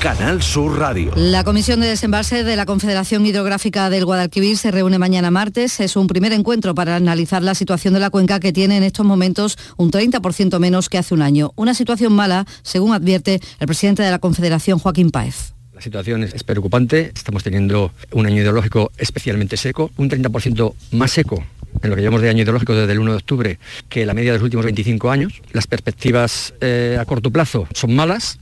[0.00, 1.12] Canal Sur Radio.
[1.16, 5.80] La Comisión de Desembalse de la Confederación Hidrográfica del Guadalquivir se reúne mañana martes.
[5.80, 9.04] Es un primer encuentro para analizar la situación de la cuenca que tiene en estos
[9.04, 11.50] momentos un 30% menos que hace un año.
[11.56, 15.54] Una situación mala, según advierte el presidente de la Confederación, Joaquín Páez.
[15.74, 17.10] La situación es preocupante.
[17.12, 21.42] Estamos teniendo un año hidrológico especialmente seco, un 30% más seco
[21.82, 24.30] en lo que llamamos de año hidrológico desde el 1 de octubre que la media
[24.30, 25.42] de los últimos 25 años.
[25.52, 28.38] Las perspectivas eh, a corto plazo son malas.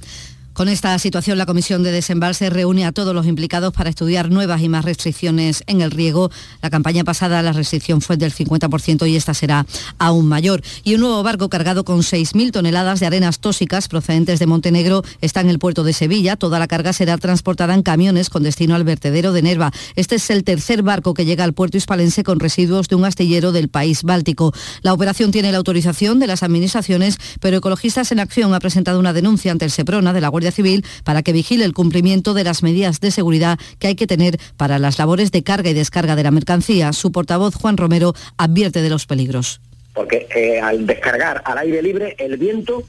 [0.56, 4.62] Con esta situación, la Comisión de Desembalse reúne a todos los implicados para estudiar nuevas
[4.62, 6.30] y más restricciones en el riego.
[6.62, 9.66] La campaña pasada la restricción fue del 50% y esta será
[9.98, 10.62] aún mayor.
[10.82, 15.42] Y un nuevo barco cargado con 6.000 toneladas de arenas tóxicas procedentes de Montenegro está
[15.42, 16.36] en el puerto de Sevilla.
[16.36, 19.72] Toda la carga será transportada en camiones con destino al vertedero de Nerva.
[19.94, 23.52] Este es el tercer barco que llega al puerto hispalense con residuos de un astillero
[23.52, 24.54] del país báltico.
[24.80, 29.12] La operación tiene la autorización de las administraciones, pero Ecologistas en Acción ha presentado una
[29.12, 32.62] denuncia ante el SEPRONA de la Guardia Civil para que vigile el cumplimiento de las
[32.62, 36.22] medidas de seguridad que hay que tener para las labores de carga y descarga de
[36.22, 36.92] la mercancía.
[36.92, 39.60] Su portavoz, Juan Romero, advierte de los peligros.
[39.94, 42.84] Porque eh, al descargar al aire libre, el viento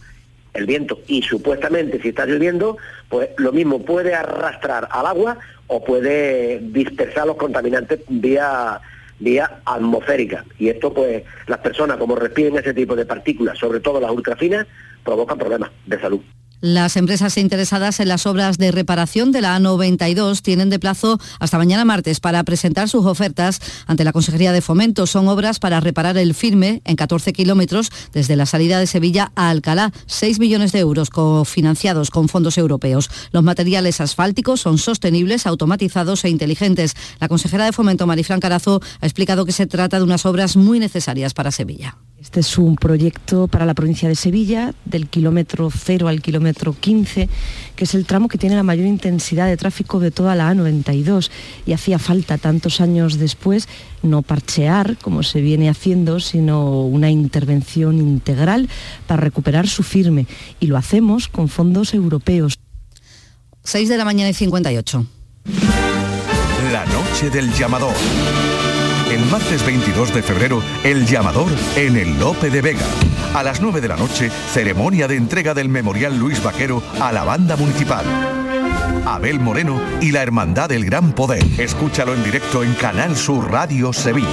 [0.58, 2.78] el viento y supuestamente si está lloviendo,
[3.10, 5.38] pues lo mismo puede arrastrar al agua
[5.68, 8.82] o puede dispersar los contaminantes vía
[9.20, 10.46] vía atmosférica.
[10.60, 14.68] Y esto pues las personas como respiren ese tipo de partículas, sobre todo las ultrafinas,
[15.04, 16.22] provocan problemas de salud.
[16.60, 21.60] Las empresas interesadas en las obras de reparación de la A92 tienen de plazo hasta
[21.60, 25.06] mañana martes para presentar sus ofertas ante la Consejería de Fomento.
[25.06, 29.52] Son obras para reparar el firme en 14 kilómetros desde la salida de Sevilla a
[29.52, 29.92] Alcalá.
[30.08, 33.12] 6 millones de euros cofinanciados con fondos europeos.
[33.32, 36.96] Los materiales asfálticos son sostenibles, automatizados e inteligentes.
[37.20, 40.80] La consejera de Fomento, Marifran Carazo, ha explicado que se trata de unas obras muy
[40.80, 41.98] necesarias para Sevilla.
[42.28, 47.30] Este es un proyecto para la provincia de Sevilla, del kilómetro 0 al kilómetro 15,
[47.74, 51.32] que es el tramo que tiene la mayor intensidad de tráfico de toda la A92.
[51.66, 53.70] Y hacía falta tantos años después
[54.04, 58.68] no parchear, como se viene haciendo, sino una intervención integral
[59.08, 60.28] para recuperar su firme.
[60.60, 62.56] Y lo hacemos con fondos europeos.
[63.64, 65.06] 6 de la mañana y 58.
[66.74, 67.96] La noche del llamador.
[69.12, 72.86] El martes 22 de febrero, el llamador en el Lope de Vega.
[73.34, 77.24] A las 9 de la noche, ceremonia de entrega del Memorial Luis Vaquero a la
[77.24, 78.06] banda municipal.
[79.06, 81.42] Abel Moreno y la Hermandad del Gran Poder.
[81.58, 84.28] Escúchalo en directo en Canal Sur Radio Sevilla.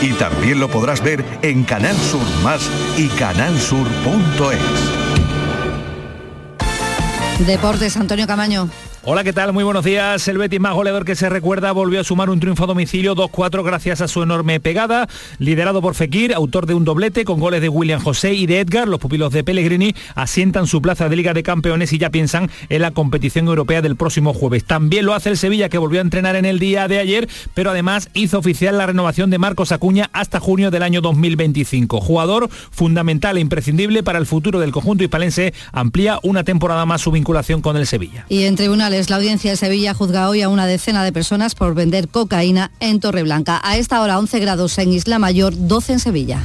[0.00, 4.58] Y también lo podrás ver en Canal Sur Más y canalsur.es.
[7.46, 8.68] Deportes, Antonio Camaño.
[9.06, 9.52] Hola, ¿qué tal?
[9.52, 10.26] Muy buenos días.
[10.28, 13.62] El Betis más goleador que se recuerda volvió a sumar un triunfo a domicilio 2-4
[13.62, 17.68] gracias a su enorme pegada, liderado por Fekir, autor de un doblete con goles de
[17.68, 18.88] William José y de Edgar.
[18.88, 22.80] Los pupilos de Pellegrini asientan su plaza de Liga de Campeones y ya piensan en
[22.80, 24.64] la competición europea del próximo jueves.
[24.64, 27.72] También lo hace el Sevilla que volvió a entrenar en el día de ayer, pero
[27.72, 32.00] además hizo oficial la renovación de Marcos Acuña hasta junio del año 2025.
[32.00, 37.10] Jugador fundamental e imprescindible para el futuro del conjunto hispalense, amplía una temporada más su
[37.10, 38.24] vinculación con el Sevilla.
[38.30, 41.74] Y en tribunales la audiencia de Sevilla juzga hoy a una decena de personas por
[41.74, 43.60] vender cocaína en Torreblanca.
[43.64, 46.40] A esta hora 11 grados en Isla Mayor, 12 en Sevilla.